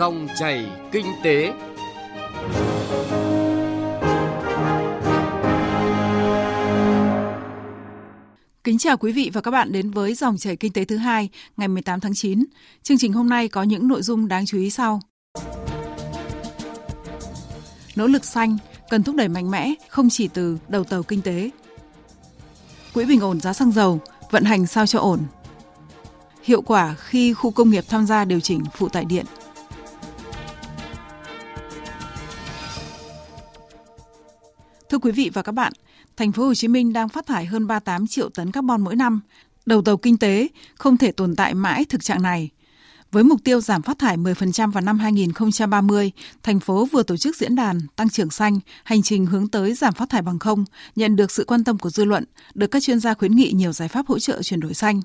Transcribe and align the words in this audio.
Dòng 0.00 0.28
chảy 0.38 0.66
kinh 0.92 1.06
tế. 1.22 1.52
Kính 8.64 8.78
chào 8.78 8.96
quý 8.96 9.12
vị 9.12 9.30
và 9.32 9.40
các 9.40 9.50
bạn 9.50 9.72
đến 9.72 9.90
với 9.90 10.14
dòng 10.14 10.38
chảy 10.38 10.56
kinh 10.56 10.72
tế 10.72 10.84
thứ 10.84 10.96
hai, 10.96 11.28
ngày 11.56 11.68
18 11.68 12.00
tháng 12.00 12.14
9. 12.14 12.44
Chương 12.82 12.98
trình 12.98 13.12
hôm 13.12 13.28
nay 13.28 13.48
có 13.48 13.62
những 13.62 13.88
nội 13.88 14.02
dung 14.02 14.28
đáng 14.28 14.46
chú 14.46 14.58
ý 14.58 14.70
sau. 14.70 15.00
Nỗ 17.96 18.06
lực 18.06 18.24
xanh 18.24 18.56
cần 18.90 19.02
thúc 19.02 19.16
đẩy 19.16 19.28
mạnh 19.28 19.50
mẽ, 19.50 19.74
không 19.88 20.08
chỉ 20.10 20.28
từ 20.28 20.58
đầu 20.68 20.84
tàu 20.84 21.02
kinh 21.02 21.22
tế. 21.22 21.50
Quỹ 22.94 23.04
bình 23.04 23.20
ổn 23.20 23.40
giá 23.40 23.52
xăng 23.52 23.72
dầu, 23.72 24.00
vận 24.30 24.44
hành 24.44 24.66
sao 24.66 24.86
cho 24.86 24.98
ổn. 24.98 25.20
Hiệu 26.42 26.62
quả 26.62 26.94
khi 26.98 27.34
khu 27.34 27.50
công 27.50 27.70
nghiệp 27.70 27.84
tham 27.88 28.06
gia 28.06 28.24
điều 28.24 28.40
chỉnh 28.40 28.64
phụ 28.74 28.88
tải 28.88 29.04
điện. 29.04 29.26
Quý 35.00 35.12
vị 35.12 35.30
và 35.34 35.42
các 35.42 35.52
bạn, 35.52 35.72
thành 36.16 36.32
phố 36.32 36.44
Hồ 36.44 36.54
Chí 36.54 36.68
Minh 36.68 36.92
đang 36.92 37.08
phát 37.08 37.26
thải 37.26 37.46
hơn 37.46 37.66
38 37.66 38.06
triệu 38.06 38.28
tấn 38.28 38.52
carbon 38.52 38.80
mỗi 38.80 38.96
năm. 38.96 39.20
Đầu 39.66 39.82
tàu 39.82 39.96
kinh 39.96 40.18
tế 40.18 40.48
không 40.74 40.96
thể 40.96 41.12
tồn 41.12 41.36
tại 41.36 41.54
mãi 41.54 41.84
thực 41.84 42.04
trạng 42.04 42.22
này. 42.22 42.50
Với 43.12 43.24
mục 43.24 43.40
tiêu 43.44 43.60
giảm 43.60 43.82
phát 43.82 43.98
thải 43.98 44.16
10% 44.16 44.70
vào 44.70 44.80
năm 44.80 44.98
2030, 44.98 46.12
thành 46.42 46.60
phố 46.60 46.88
vừa 46.92 47.02
tổ 47.02 47.16
chức 47.16 47.36
diễn 47.36 47.56
đàn 47.56 47.80
Tăng 47.96 48.08
trưởng 48.08 48.30
xanh, 48.30 48.60
hành 48.84 49.02
trình 49.02 49.26
hướng 49.26 49.48
tới 49.48 49.74
giảm 49.74 49.94
phát 49.94 50.10
thải 50.10 50.22
bằng 50.22 50.38
không, 50.38 50.64
nhận 50.96 51.16
được 51.16 51.30
sự 51.30 51.44
quan 51.44 51.64
tâm 51.64 51.78
của 51.78 51.90
dư 51.90 52.04
luận, 52.04 52.24
được 52.54 52.66
các 52.66 52.82
chuyên 52.82 53.00
gia 53.00 53.14
khuyến 53.14 53.36
nghị 53.36 53.52
nhiều 53.52 53.72
giải 53.72 53.88
pháp 53.88 54.06
hỗ 54.06 54.18
trợ 54.18 54.42
chuyển 54.42 54.60
đổi 54.60 54.74
xanh. 54.74 55.00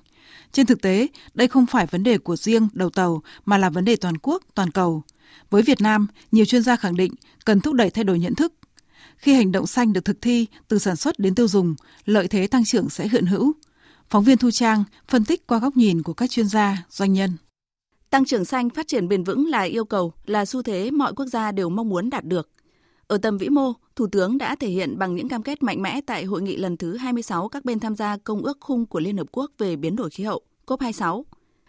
Trên 0.52 0.66
thực 0.66 0.82
tế, 0.82 1.07
đây 1.34 1.48
không 1.48 1.66
phải 1.66 1.85
vấn 1.85 2.04
đề 2.04 2.18
của 2.18 2.35
riêng 2.35 2.68
đầu 2.73 2.90
tàu 2.90 3.21
mà 3.46 3.57
là 3.57 3.70
vấn 3.70 3.85
đề 3.85 3.96
toàn 3.96 4.18
quốc, 4.18 4.43
toàn 4.55 4.71
cầu. 4.71 5.04
Với 5.49 5.62
Việt 5.62 5.82
Nam, 5.82 6.07
nhiều 6.32 6.46
chuyên 6.46 6.63
gia 6.63 6.76
khẳng 6.76 6.96
định 6.96 7.13
cần 7.46 7.62
thúc 7.62 7.74
đẩy 7.74 7.90
thay 7.90 8.04
đổi 8.04 8.20
nhận 8.20 8.35
thức, 8.35 8.54
khi 9.18 9.34
hành 9.34 9.52
động 9.52 9.68
xanh 9.68 9.94
được 9.94 10.05
thực 10.05 10.21
thi 10.21 10.46
từ 10.68 10.80
sản 10.80 10.96
xuất 10.96 11.20
đến 11.20 11.35
tiêu 11.35 11.48
dùng, 11.48 11.76
lợi 12.05 12.27
thế 12.27 12.48
tăng 12.48 12.66
trưởng 12.66 12.90
sẽ 12.90 13.08
hiện 13.08 13.26
hữu. 13.26 13.54
Phóng 14.10 14.24
viên 14.24 14.38
Thu 14.38 14.52
Trang 14.52 14.84
phân 15.08 15.26
tích 15.26 15.48
qua 15.48 15.60
góc 15.60 15.77
nhìn 15.77 16.04
của 16.04 16.13
các 16.13 16.30
chuyên 16.30 16.48
gia, 16.48 16.85
doanh 16.90 17.13
nhân. 17.13 17.32
Tăng 18.10 18.26
trưởng 18.26 18.46
xanh 18.46 18.70
phát 18.70 18.88
triển 18.88 19.08
bền 19.08 19.24
vững 19.24 19.48
là 19.48 19.62
yêu 19.62 19.86
cầu, 19.86 20.13
là 20.26 20.46
xu 20.46 20.62
thế 20.62 20.91
mọi 20.91 21.13
quốc 21.16 21.26
gia 21.26 21.52
đều 21.52 21.70
mong 21.70 21.90
muốn 21.90 22.10
đạt 22.10 22.26
được. 22.26 22.49
Ở 23.08 23.18
tầm 23.18 23.38
vĩ 23.38 23.49
mô, 23.49 23.74
Thủ 23.96 24.08
tướng 24.08 24.38
đã 24.38 24.55
thể 24.55 24.68
hiện 24.68 24.98
bằng 24.98 25.16
những 25.16 25.30
cam 25.30 25.43
kết 25.43 25.63
mạnh 25.63 25.82
mẽ 25.82 26.02
tại 26.02 26.24
hội 26.24 26.41
nghị 26.41 26.58
lần 26.58 26.77
thứ 26.77 26.98
26 26.98 27.49
các 27.49 27.66
bên 27.66 27.80
tham 27.80 27.96
gia 27.96 28.18
Công 28.18 28.41
ước 28.41 28.58
khung 28.60 28.86
của 28.86 28.99
Liên 28.99 29.18
Hợp 29.18 29.27
Quốc 29.32 29.52
về 29.58 29.76
biến 29.76 29.96
đổi 29.96 30.10
khí 30.10 30.24
hậu, 30.24 30.41
COP26. 30.68 31.24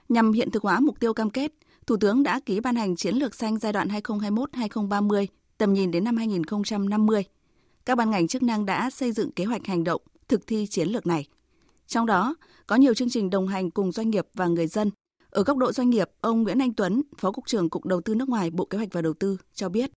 Nhằm 0.08 0.32
hiện 0.32 0.50
thực 0.50 0.62
hóa 0.62 0.80
mục 0.80 1.00
tiêu 1.00 1.14
cam 1.14 1.30
kết, 1.30 1.52
Thủ 1.86 1.96
tướng 1.96 2.22
đã 2.22 2.40
ký 2.46 2.60
ban 2.60 2.76
hành 2.76 2.96
chiến 2.96 3.16
lược 3.16 3.34
xanh 3.34 3.58
giai 3.58 3.72
đoạn 3.72 3.88
2021-2030, 3.88 5.26
tầm 5.58 5.72
nhìn 5.72 5.90
đến 5.90 6.04
năm 6.04 6.16
2050 6.16 7.24
các 7.86 7.94
ban 7.94 8.10
ngành 8.10 8.28
chức 8.28 8.42
năng 8.42 8.66
đã 8.66 8.90
xây 8.90 9.12
dựng 9.12 9.30
kế 9.30 9.44
hoạch 9.44 9.66
hành 9.66 9.84
động 9.84 10.02
thực 10.28 10.46
thi 10.46 10.66
chiến 10.66 10.88
lược 10.88 11.06
này. 11.06 11.26
Trong 11.86 12.06
đó, 12.06 12.34
có 12.66 12.76
nhiều 12.76 12.94
chương 12.94 13.10
trình 13.10 13.30
đồng 13.30 13.48
hành 13.48 13.70
cùng 13.70 13.92
doanh 13.92 14.10
nghiệp 14.10 14.26
và 14.34 14.46
người 14.46 14.66
dân. 14.66 14.90
Ở 15.30 15.42
góc 15.42 15.56
độ 15.56 15.72
doanh 15.72 15.90
nghiệp, 15.90 16.10
ông 16.20 16.42
Nguyễn 16.42 16.58
Anh 16.58 16.74
Tuấn, 16.74 17.02
Phó 17.18 17.32
Cục 17.32 17.46
trưởng 17.46 17.70
Cục 17.70 17.84
Đầu 17.86 18.00
tư 18.00 18.14
nước 18.14 18.28
ngoài 18.28 18.50
Bộ 18.50 18.64
Kế 18.64 18.78
hoạch 18.78 18.92
và 18.92 19.02
Đầu 19.02 19.12
tư 19.12 19.36
cho 19.54 19.68
biết. 19.68 19.90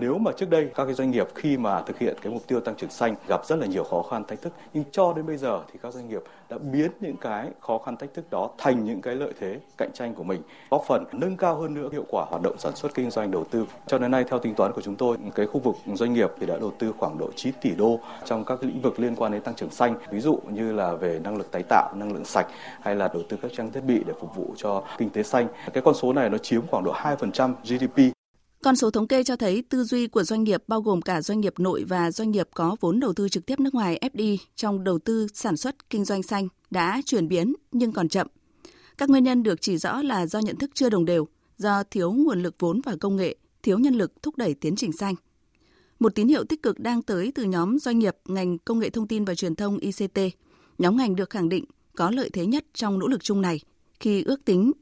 Nếu 0.00 0.18
mà 0.18 0.32
trước 0.32 0.50
đây 0.50 0.70
các 0.74 0.84
cái 0.84 0.94
doanh 0.94 1.10
nghiệp 1.10 1.28
khi 1.34 1.56
mà 1.56 1.80
thực 1.80 1.98
hiện 1.98 2.16
cái 2.22 2.32
mục 2.32 2.42
tiêu 2.46 2.60
tăng 2.60 2.74
trưởng 2.74 2.90
xanh 2.90 3.14
gặp 3.28 3.46
rất 3.46 3.56
là 3.56 3.66
nhiều 3.66 3.84
khó 3.84 4.02
khăn 4.02 4.24
thách 4.24 4.42
thức 4.42 4.52
nhưng 4.72 4.84
cho 4.90 5.12
đến 5.12 5.26
bây 5.26 5.36
giờ 5.36 5.60
thì 5.72 5.78
các 5.82 5.92
doanh 5.92 6.08
nghiệp 6.08 6.22
đã 6.48 6.58
biến 6.58 6.90
những 7.00 7.16
cái 7.16 7.48
khó 7.60 7.78
khăn 7.78 7.96
thách 7.96 8.14
thức 8.14 8.24
đó 8.30 8.50
thành 8.58 8.84
những 8.84 9.00
cái 9.00 9.14
lợi 9.14 9.32
thế 9.40 9.58
cạnh 9.78 9.90
tranh 9.94 10.14
của 10.14 10.22
mình, 10.22 10.42
góp 10.70 10.84
phần 10.86 11.04
nâng 11.12 11.36
cao 11.36 11.56
hơn 11.56 11.74
nữa 11.74 11.88
hiệu 11.92 12.04
quả 12.08 12.24
hoạt 12.28 12.42
động 12.42 12.58
sản 12.58 12.76
xuất 12.76 12.94
kinh 12.94 13.10
doanh 13.10 13.30
đầu 13.30 13.44
tư. 13.44 13.66
Cho 13.86 13.98
đến 13.98 14.10
nay 14.10 14.24
theo 14.30 14.38
tính 14.38 14.54
toán 14.54 14.72
của 14.72 14.80
chúng 14.80 14.96
tôi, 14.96 15.16
cái 15.34 15.46
khu 15.46 15.60
vực 15.60 15.76
doanh 15.94 16.12
nghiệp 16.12 16.30
thì 16.40 16.46
đã 16.46 16.58
đầu 16.58 16.72
tư 16.78 16.92
khoảng 16.98 17.18
độ 17.18 17.30
9 17.36 17.54
tỷ 17.62 17.70
đô 17.70 18.00
trong 18.24 18.44
các 18.44 18.62
lĩnh 18.62 18.80
vực 18.80 19.00
liên 19.00 19.16
quan 19.16 19.32
đến 19.32 19.42
tăng 19.42 19.54
trưởng 19.54 19.70
xanh, 19.70 19.94
ví 20.10 20.20
dụ 20.20 20.38
như 20.50 20.72
là 20.72 20.94
về 20.94 21.20
năng 21.24 21.36
lực 21.36 21.50
tái 21.52 21.62
tạo, 21.68 21.94
năng 21.96 22.12
lượng 22.12 22.24
sạch 22.24 22.46
hay 22.80 22.96
là 22.96 23.08
đầu 23.08 23.22
tư 23.28 23.36
các 23.42 23.50
trang 23.56 23.70
thiết 23.70 23.84
bị 23.84 24.02
để 24.06 24.12
phục 24.20 24.36
vụ 24.36 24.54
cho 24.56 24.82
kinh 24.98 25.10
tế 25.10 25.22
xanh. 25.22 25.46
Cái 25.72 25.82
con 25.82 25.94
số 25.94 26.12
này 26.12 26.30
nó 26.30 26.38
chiếm 26.38 26.66
khoảng 26.66 26.84
độ 26.84 26.92
2% 26.92 27.54
GDP 27.64 28.13
con 28.64 28.76
số 28.76 28.90
thống 28.90 29.08
kê 29.08 29.24
cho 29.24 29.36
thấy 29.36 29.62
tư 29.68 29.84
duy 29.84 30.06
của 30.06 30.24
doanh 30.24 30.44
nghiệp 30.44 30.62
bao 30.68 30.80
gồm 30.80 31.02
cả 31.02 31.22
doanh 31.22 31.40
nghiệp 31.40 31.54
nội 31.58 31.84
và 31.88 32.10
doanh 32.10 32.30
nghiệp 32.30 32.48
có 32.54 32.76
vốn 32.80 33.00
đầu 33.00 33.12
tư 33.12 33.28
trực 33.28 33.46
tiếp 33.46 33.60
nước 33.60 33.74
ngoài 33.74 33.98
FDI 34.00 34.36
trong 34.56 34.84
đầu 34.84 34.98
tư 34.98 35.26
sản 35.34 35.56
xuất 35.56 35.90
kinh 35.90 36.04
doanh 36.04 36.22
xanh 36.22 36.48
đã 36.70 37.00
chuyển 37.06 37.28
biến 37.28 37.54
nhưng 37.72 37.92
còn 37.92 38.08
chậm. 38.08 38.26
Các 38.98 39.10
nguyên 39.10 39.24
nhân 39.24 39.42
được 39.42 39.60
chỉ 39.60 39.78
rõ 39.78 40.02
là 40.02 40.26
do 40.26 40.38
nhận 40.38 40.56
thức 40.56 40.70
chưa 40.74 40.88
đồng 40.88 41.04
đều, 41.04 41.28
do 41.58 41.82
thiếu 41.82 42.12
nguồn 42.12 42.42
lực 42.42 42.54
vốn 42.58 42.80
và 42.84 42.96
công 43.00 43.16
nghệ, 43.16 43.36
thiếu 43.62 43.78
nhân 43.78 43.94
lực 43.94 44.22
thúc 44.22 44.36
đẩy 44.36 44.54
tiến 44.54 44.76
trình 44.76 44.92
xanh. 44.92 45.14
Một 45.98 46.14
tín 46.14 46.28
hiệu 46.28 46.44
tích 46.44 46.62
cực 46.62 46.78
đang 46.78 47.02
tới 47.02 47.32
từ 47.34 47.44
nhóm 47.44 47.78
doanh 47.78 47.98
nghiệp 47.98 48.16
ngành 48.24 48.58
công 48.58 48.78
nghệ 48.78 48.90
thông 48.90 49.08
tin 49.08 49.24
và 49.24 49.34
truyền 49.34 49.54
thông 49.54 49.78
ICT. 49.78 50.18
Nhóm 50.78 50.96
ngành 50.96 51.16
được 51.16 51.30
khẳng 51.30 51.48
định 51.48 51.64
có 51.96 52.10
lợi 52.10 52.30
thế 52.32 52.46
nhất 52.46 52.64
trong 52.74 52.98
nỗ 52.98 53.08
lực 53.08 53.24
chung 53.24 53.42
này 53.42 53.60
khi 54.00 54.22
ước 54.22 54.44
tính 54.44 54.72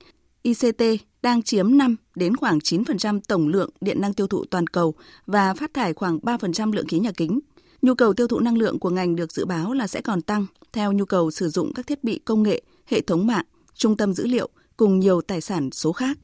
ICT 0.42 0.82
đang 1.22 1.42
chiếm 1.42 1.76
5 1.76 1.96
đến 2.14 2.36
khoảng 2.36 2.58
9% 2.58 3.20
tổng 3.28 3.48
lượng 3.48 3.70
điện 3.80 4.00
năng 4.00 4.14
tiêu 4.14 4.26
thụ 4.26 4.44
toàn 4.44 4.66
cầu 4.66 4.94
và 5.26 5.54
phát 5.54 5.74
thải 5.74 5.92
khoảng 5.92 6.18
3% 6.18 6.72
lượng 6.72 6.86
khí 6.86 6.98
nhà 6.98 7.12
kính. 7.16 7.40
Nhu 7.82 7.94
cầu 7.94 8.14
tiêu 8.14 8.28
thụ 8.28 8.40
năng 8.40 8.58
lượng 8.58 8.78
của 8.78 8.90
ngành 8.90 9.16
được 9.16 9.32
dự 9.32 9.44
báo 9.44 9.72
là 9.72 9.86
sẽ 9.86 10.00
còn 10.00 10.22
tăng 10.22 10.46
theo 10.72 10.92
nhu 10.92 11.04
cầu 11.04 11.30
sử 11.30 11.48
dụng 11.48 11.72
các 11.74 11.86
thiết 11.86 12.04
bị 12.04 12.18
công 12.18 12.42
nghệ, 12.42 12.62
hệ 12.86 13.00
thống 13.00 13.26
mạng, 13.26 13.44
trung 13.74 13.96
tâm 13.96 14.14
dữ 14.14 14.26
liệu 14.26 14.48
cùng 14.76 15.00
nhiều 15.00 15.20
tài 15.20 15.40
sản 15.40 15.70
số 15.72 15.92
khác. 15.92 16.18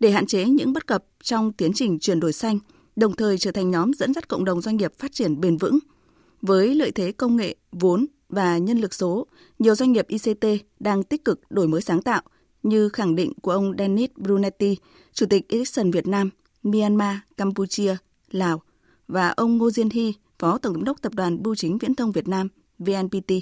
Để 0.00 0.10
hạn 0.10 0.26
chế 0.26 0.44
những 0.44 0.72
bất 0.72 0.86
cập 0.86 1.04
trong 1.22 1.52
tiến 1.52 1.72
trình 1.72 1.98
chuyển 1.98 2.20
đổi 2.20 2.32
xanh, 2.32 2.58
đồng 2.96 3.16
thời 3.16 3.38
trở 3.38 3.50
thành 3.50 3.70
nhóm 3.70 3.92
dẫn 3.92 4.14
dắt 4.14 4.28
cộng 4.28 4.44
đồng 4.44 4.60
doanh 4.60 4.76
nghiệp 4.76 4.92
phát 4.98 5.12
triển 5.12 5.40
bền 5.40 5.56
vững. 5.56 5.78
Với 6.42 6.74
lợi 6.74 6.90
thế 6.90 7.12
công 7.12 7.36
nghệ, 7.36 7.56
vốn 7.72 8.06
và 8.28 8.58
nhân 8.58 8.78
lực 8.78 8.94
số, 8.94 9.26
nhiều 9.58 9.74
doanh 9.74 9.92
nghiệp 9.92 10.06
ICT 10.08 10.46
đang 10.80 11.02
tích 11.02 11.24
cực 11.24 11.40
đổi 11.50 11.68
mới 11.68 11.80
sáng 11.80 12.02
tạo, 12.02 12.22
như 12.64 12.88
khẳng 12.88 13.16
định 13.16 13.32
của 13.42 13.50
ông 13.50 13.74
Denis 13.78 14.10
Brunetti, 14.16 14.76
Chủ 15.12 15.26
tịch 15.26 15.48
Ericsson 15.48 15.90
Việt 15.90 16.06
Nam, 16.06 16.30
Myanmar, 16.62 17.16
Campuchia, 17.36 17.96
Lào 18.30 18.62
và 19.08 19.28
ông 19.28 19.58
Ngô 19.58 19.70
Diên 19.70 19.90
Hy, 19.90 20.14
Phó 20.38 20.58
Tổng 20.58 20.74
giám 20.74 20.84
đốc 20.84 21.02
Tập 21.02 21.14
đoàn 21.14 21.42
Bưu 21.42 21.54
chính 21.54 21.78
Viễn 21.78 21.94
thông 21.94 22.12
Việt 22.12 22.28
Nam, 22.28 22.48
VNPT. 22.78 23.32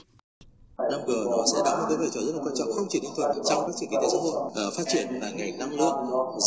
5G 0.91 1.31
nó 1.31 1.45
sẽ 1.53 1.59
đóng 1.65 1.79
một 1.81 1.87
cái 1.89 1.99
vai 1.99 2.09
trò 2.15 2.21
rất 2.21 2.35
là 2.37 2.43
quan 2.45 2.55
trọng 2.55 2.73
không 2.73 2.87
chỉ 2.89 3.01
đơn 3.01 3.13
thuần 3.17 3.31
trong 3.45 3.63
phát 3.67 3.73
triển 3.77 3.89
kinh 3.91 4.01
tế 4.03 4.09
xã 4.13 4.19
hội. 4.19 4.33
Uh, 4.33 4.75
phát 4.77 4.87
triển 4.93 5.07
là 5.21 5.31
ngành 5.31 5.59
năng 5.59 5.73
lượng 5.73 5.97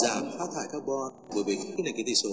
giảm 0.03 0.23
phát 0.37 0.47
thải 0.55 0.67
carbon. 0.71 1.11
Bởi 1.35 1.43
vì 1.47 1.55
cái 1.55 1.81
nền 1.85 1.95
kinh 1.97 2.05
tế 2.07 2.13
số 2.13 2.29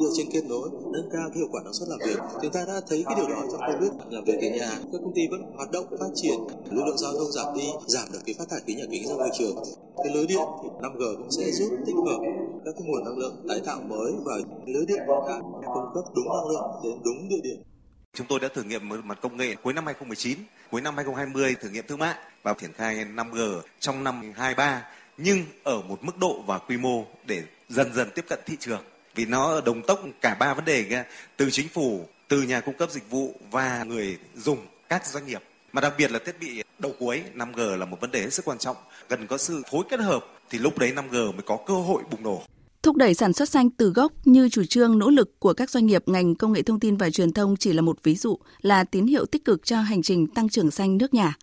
dựa 0.00 0.10
trên 0.16 0.26
kết 0.32 0.44
nối 0.44 0.68
nâng 0.92 1.08
cao 1.12 1.30
hiệu 1.34 1.46
quả 1.52 1.60
năng 1.64 1.74
suất 1.74 1.88
làm 1.88 1.98
việc. 2.06 2.18
Chúng 2.42 2.52
ta 2.52 2.64
đã 2.66 2.80
thấy 2.88 3.04
cái 3.06 3.14
điều 3.16 3.28
đó 3.28 3.42
trong 3.50 3.60
covid 3.66 3.90
làm 4.10 4.24
việc 4.24 4.38
ở 4.42 4.48
nhà 4.58 4.70
các 4.92 5.00
công 5.04 5.14
ty 5.14 5.22
vẫn 5.30 5.42
hoạt 5.56 5.70
động 5.70 5.86
phát 6.00 6.12
triển. 6.14 6.38
Lưu 6.70 6.86
lượng 6.86 6.98
giao 6.98 7.12
thông 7.12 7.32
giảm 7.32 7.54
đi 7.54 7.68
giảm 7.86 8.06
được 8.12 8.20
cái 8.26 8.34
phát 8.38 8.48
thải 8.50 8.60
khí 8.66 8.74
nhà 8.74 8.84
kính 8.90 9.08
ra 9.08 9.14
môi 9.14 9.30
trường. 9.38 9.56
Cái 9.96 10.14
lưới 10.14 10.26
điện 10.26 10.46
thì 10.62 10.68
5G 10.80 11.16
cũng 11.16 11.30
sẽ 11.30 11.50
giúp 11.50 11.70
tích 11.86 11.96
hợp 12.06 12.20
các 12.64 12.74
cái 12.78 12.84
nguồn 12.86 13.04
năng 13.04 13.18
lượng 13.18 13.34
tái 13.48 13.60
tạo 13.66 13.80
mới 13.88 14.12
và 14.24 14.34
lưới 14.66 14.86
điện 14.86 14.98
chúng 15.06 15.24
ta 15.28 15.40
cung 15.74 15.86
cấp 15.94 16.04
đúng 16.14 16.28
năng 16.28 16.48
lượng 16.48 16.64
đến 16.84 16.94
đúng 17.04 17.28
địa 17.28 17.40
điểm. 17.42 17.71
Chúng 18.16 18.26
tôi 18.26 18.40
đã 18.40 18.48
thử 18.48 18.62
nghiệm 18.62 18.88
mặt 19.04 19.18
công 19.22 19.36
nghệ 19.36 19.54
cuối 19.62 19.72
năm 19.72 19.86
2019, 19.86 20.38
cuối 20.70 20.80
năm 20.80 20.96
2020 20.96 21.54
thử 21.60 21.68
nghiệm 21.68 21.86
thương 21.86 21.98
mại 21.98 22.14
và 22.42 22.54
triển 22.54 22.72
khai 22.72 23.04
5G 23.04 23.60
trong 23.80 24.04
năm 24.04 24.14
2023 24.14 24.82
nhưng 25.16 25.44
ở 25.62 25.82
một 25.82 26.04
mức 26.04 26.18
độ 26.18 26.42
và 26.46 26.58
quy 26.58 26.76
mô 26.76 27.04
để 27.26 27.42
dần 27.68 27.94
dần 27.94 28.10
tiếp 28.14 28.24
cận 28.28 28.38
thị 28.46 28.56
trường. 28.60 28.82
Vì 29.14 29.24
nó 29.24 29.60
đồng 29.60 29.82
tốc 29.82 30.00
cả 30.20 30.36
ba 30.40 30.54
vấn 30.54 30.64
đề 30.64 31.04
từ 31.36 31.50
chính 31.50 31.68
phủ, 31.68 32.08
từ 32.28 32.42
nhà 32.42 32.60
cung 32.60 32.74
cấp 32.74 32.90
dịch 32.90 33.10
vụ 33.10 33.34
và 33.50 33.84
người 33.84 34.18
dùng 34.34 34.66
các 34.88 35.06
doanh 35.06 35.26
nghiệp. 35.26 35.42
Mà 35.72 35.80
đặc 35.80 35.94
biệt 35.98 36.10
là 36.10 36.18
thiết 36.26 36.40
bị 36.40 36.62
đầu 36.78 36.94
cuối 36.98 37.22
5G 37.34 37.76
là 37.76 37.86
một 37.86 38.00
vấn 38.00 38.10
đề 38.10 38.20
hết 38.20 38.32
sức 38.32 38.44
quan 38.44 38.58
trọng, 38.58 38.76
cần 39.08 39.26
có 39.26 39.38
sự 39.38 39.62
phối 39.70 39.84
kết 39.90 40.00
hợp 40.00 40.26
thì 40.50 40.58
lúc 40.58 40.78
đấy 40.78 40.92
5G 40.96 41.32
mới 41.32 41.42
có 41.46 41.58
cơ 41.66 41.74
hội 41.74 42.02
bùng 42.10 42.22
nổ. 42.22 42.42
Thúc 42.82 42.96
đẩy 42.96 43.14
sản 43.14 43.32
xuất 43.32 43.48
xanh 43.48 43.70
từ 43.70 43.90
gốc 43.90 44.12
như 44.24 44.48
chủ 44.48 44.64
trương 44.64 44.98
nỗ 44.98 45.10
lực 45.10 45.40
của 45.40 45.52
các 45.52 45.70
doanh 45.70 45.86
nghiệp 45.86 46.02
ngành 46.06 46.34
công 46.34 46.52
nghệ 46.52 46.62
thông 46.62 46.80
tin 46.80 46.96
và 46.96 47.10
truyền 47.10 47.32
thông 47.32 47.56
chỉ 47.56 47.72
là 47.72 47.82
một 47.82 48.02
ví 48.02 48.14
dụ 48.14 48.38
là 48.60 48.84
tín 48.84 49.06
hiệu 49.06 49.26
tích 49.26 49.44
cực 49.44 49.64
cho 49.64 49.80
hành 49.80 50.02
trình 50.02 50.26
tăng 50.26 50.48
trưởng 50.48 50.70
xanh 50.70 50.98
nước 50.98 51.14
nhà. 51.14 51.36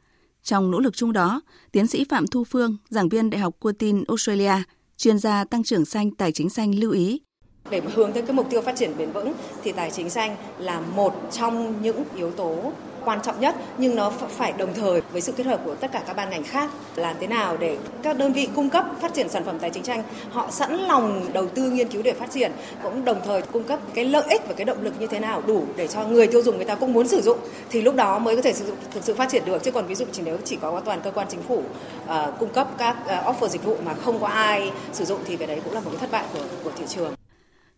Trong 0.43 0.71
nỗ 0.71 0.79
lực 0.79 0.95
chung 0.95 1.13
đó, 1.13 1.41
tiến 1.71 1.87
sĩ 1.87 2.05
Phạm 2.09 2.27
Thu 2.27 2.43
Phương, 2.43 2.77
giảng 2.89 3.09
viên 3.09 3.29
Đại 3.29 3.41
học 3.41 3.55
Curtin 3.59 4.03
Australia, 4.07 4.53
chuyên 4.97 5.19
gia 5.19 5.43
tăng 5.43 5.63
trưởng 5.63 5.85
xanh 5.85 6.11
tài 6.11 6.31
chính 6.31 6.49
xanh 6.49 6.79
lưu 6.79 6.91
ý 6.91 7.21
để 7.69 7.81
hướng 7.95 8.13
tới 8.13 8.21
cái 8.21 8.33
mục 8.33 8.49
tiêu 8.49 8.61
phát 8.61 8.75
triển 8.75 8.97
bền 8.97 9.11
vững 9.11 9.33
thì 9.63 9.71
tài 9.71 9.91
chính 9.91 10.09
xanh 10.09 10.35
là 10.59 10.81
một 10.81 11.29
trong 11.31 11.81
những 11.81 12.03
yếu 12.15 12.31
tố 12.31 12.73
quan 13.05 13.19
trọng 13.23 13.39
nhất 13.39 13.55
nhưng 13.77 13.95
nó 13.95 14.09
phải 14.09 14.53
đồng 14.57 14.73
thời 14.73 15.01
với 15.11 15.21
sự 15.21 15.31
kết 15.31 15.45
hợp 15.45 15.61
của 15.65 15.75
tất 15.75 15.91
cả 15.91 16.03
các 16.07 16.15
ban 16.15 16.29
ngành 16.29 16.43
khác. 16.43 16.69
Làm 16.95 17.15
thế 17.19 17.27
nào 17.27 17.57
để 17.57 17.77
các 18.03 18.17
đơn 18.17 18.33
vị 18.33 18.49
cung 18.55 18.69
cấp 18.69 18.85
phát 19.01 19.13
triển 19.13 19.29
sản 19.29 19.43
phẩm 19.45 19.59
tài 19.59 19.69
chính 19.69 19.83
tranh 19.83 20.03
họ 20.31 20.51
sẵn 20.51 20.75
lòng 20.75 21.25
đầu 21.33 21.47
tư 21.47 21.69
nghiên 21.69 21.89
cứu 21.89 22.01
để 22.01 22.13
phát 22.13 22.31
triển 22.31 22.51
cũng 22.83 23.05
đồng 23.05 23.21
thời 23.25 23.41
cung 23.41 23.63
cấp 23.63 23.79
cái 23.93 24.05
lợi 24.05 24.23
ích 24.29 24.41
và 24.47 24.53
cái 24.53 24.65
động 24.65 24.81
lực 24.81 24.93
như 24.99 25.07
thế 25.07 25.19
nào 25.19 25.41
đủ 25.47 25.63
để 25.75 25.87
cho 25.87 26.03
người 26.03 26.27
tiêu 26.27 26.41
dùng 26.43 26.55
người 26.55 26.65
ta 26.65 26.75
cũng 26.75 26.93
muốn 26.93 27.07
sử 27.07 27.21
dụng 27.21 27.37
thì 27.69 27.81
lúc 27.81 27.95
đó 27.95 28.19
mới 28.19 28.35
có 28.35 28.41
thể 28.41 28.53
sử 28.53 28.65
dụng 28.65 28.75
thực 28.91 29.03
sự 29.03 29.13
phát 29.13 29.29
triển 29.29 29.43
được. 29.45 29.63
Chứ 29.63 29.71
còn 29.71 29.87
ví 29.87 29.95
dụ 29.95 30.05
chỉ 30.11 30.21
nếu 30.25 30.37
chỉ 30.45 30.57
có 30.61 30.79
toàn 30.79 31.01
cơ 31.03 31.11
quan 31.11 31.27
chính 31.29 31.41
phủ 31.41 31.63
uh, 32.03 32.11
cung 32.39 32.49
cấp 32.49 32.67
các 32.77 32.97
uh, 33.05 33.09
offer 33.09 33.47
dịch 33.47 33.63
vụ 33.63 33.77
mà 33.85 33.93
không 33.93 34.19
có 34.19 34.27
ai 34.27 34.71
sử 34.93 35.05
dụng 35.05 35.19
thì 35.25 35.37
cái 35.37 35.47
đấy 35.47 35.61
cũng 35.63 35.73
là 35.73 35.79
một 35.79 35.89
cái 35.91 35.99
thất 35.99 36.11
bại 36.11 36.23
của 36.33 36.39
của 36.63 36.71
thị 36.77 36.85
trường. 36.87 37.13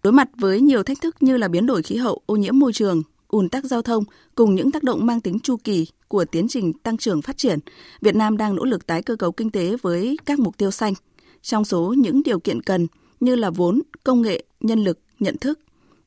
Đối 0.04 0.14
mặt 0.14 0.28
với 0.38 0.62
nhiều 0.62 0.84
thách 0.84 1.02
thức 1.02 1.16
như 1.20 1.38
là 1.38 1.48
biến 1.48 1.66
đổi 1.66 1.84
khí 1.84 1.96
hậu, 1.96 2.22
ô 2.26 2.36
nhiễm 2.36 2.60
môi 2.60 2.74
trường, 2.74 3.04
ùn 3.32 3.50
tắc 3.50 3.64
giao 3.64 3.82
thông 3.82 4.04
cùng 4.36 4.56
những 4.56 4.72
tác 4.72 4.84
động 4.84 5.06
mang 5.06 5.22
tính 5.22 5.40
chu 5.40 5.58
kỳ 5.64 5.88
của 6.08 6.26
tiến 6.26 6.48
trình 6.48 6.74
tăng 6.74 6.98
trưởng 6.98 7.22
phát 7.22 7.38
triển, 7.38 7.60
Việt 8.02 8.16
Nam 8.16 8.38
đang 8.38 8.56
nỗ 8.56 8.66
lực 8.66 8.88
tái 8.88 9.04
cơ 9.04 9.16
cấu 9.16 9.32
kinh 9.32 9.52
tế 9.52 9.76
với 9.82 10.18
các 10.26 10.40
mục 10.40 10.58
tiêu 10.58 10.72
xanh. 10.72 10.94
Trong 11.42 11.66
số 11.66 11.96
những 11.98 12.24
điều 12.24 12.40
kiện 12.40 12.62
cần 12.62 12.88
như 13.20 13.36
là 13.36 13.50
vốn, 13.50 13.82
công 14.04 14.22
nghệ, 14.22 14.44
nhân 14.60 14.84
lực, 14.84 15.00
nhận 15.20 15.38
thức, 15.38 15.60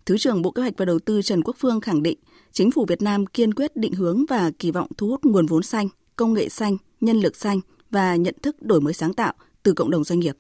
Thứ 0.07 0.19
trưởng 0.19 0.43
Bộ 0.43 0.51
Kế 0.51 0.63
hoạch 0.63 0.75
và 0.77 0.85
Đầu 0.85 0.99
tư 0.99 1.23
Trần 1.23 1.43
Quốc 1.43 1.57
Phương 1.59 1.81
khẳng 1.81 2.03
định, 2.03 2.19
chính 2.53 2.71
phủ 2.71 2.85
Việt 2.89 3.03
Nam 3.03 3.27
kiên 3.27 3.55
quyết 3.55 3.77
định 3.77 3.93
hướng 3.93 4.25
và 4.29 4.51
kỳ 4.59 4.71
vọng 4.71 4.89
thu 4.97 5.09
hút 5.09 5.25
nguồn 5.25 5.47
vốn 5.47 5.63
xanh, 5.63 5.89
công 6.17 6.35
nghệ 6.35 6.49
xanh, 6.49 6.77
nhân 7.01 7.21
lực 7.21 7.37
xanh 7.37 7.61
và 7.91 8.17
nhận 8.17 8.35
thức 8.43 8.63
đổi 8.63 8.81
mới 8.81 8.95
sáng 8.95 9.15
tạo 9.15 9.33
từ 9.63 9.73
cộng 9.73 9.91
đồng 9.91 10.05
doanh 10.05 10.21
nghiệp. 10.21 10.37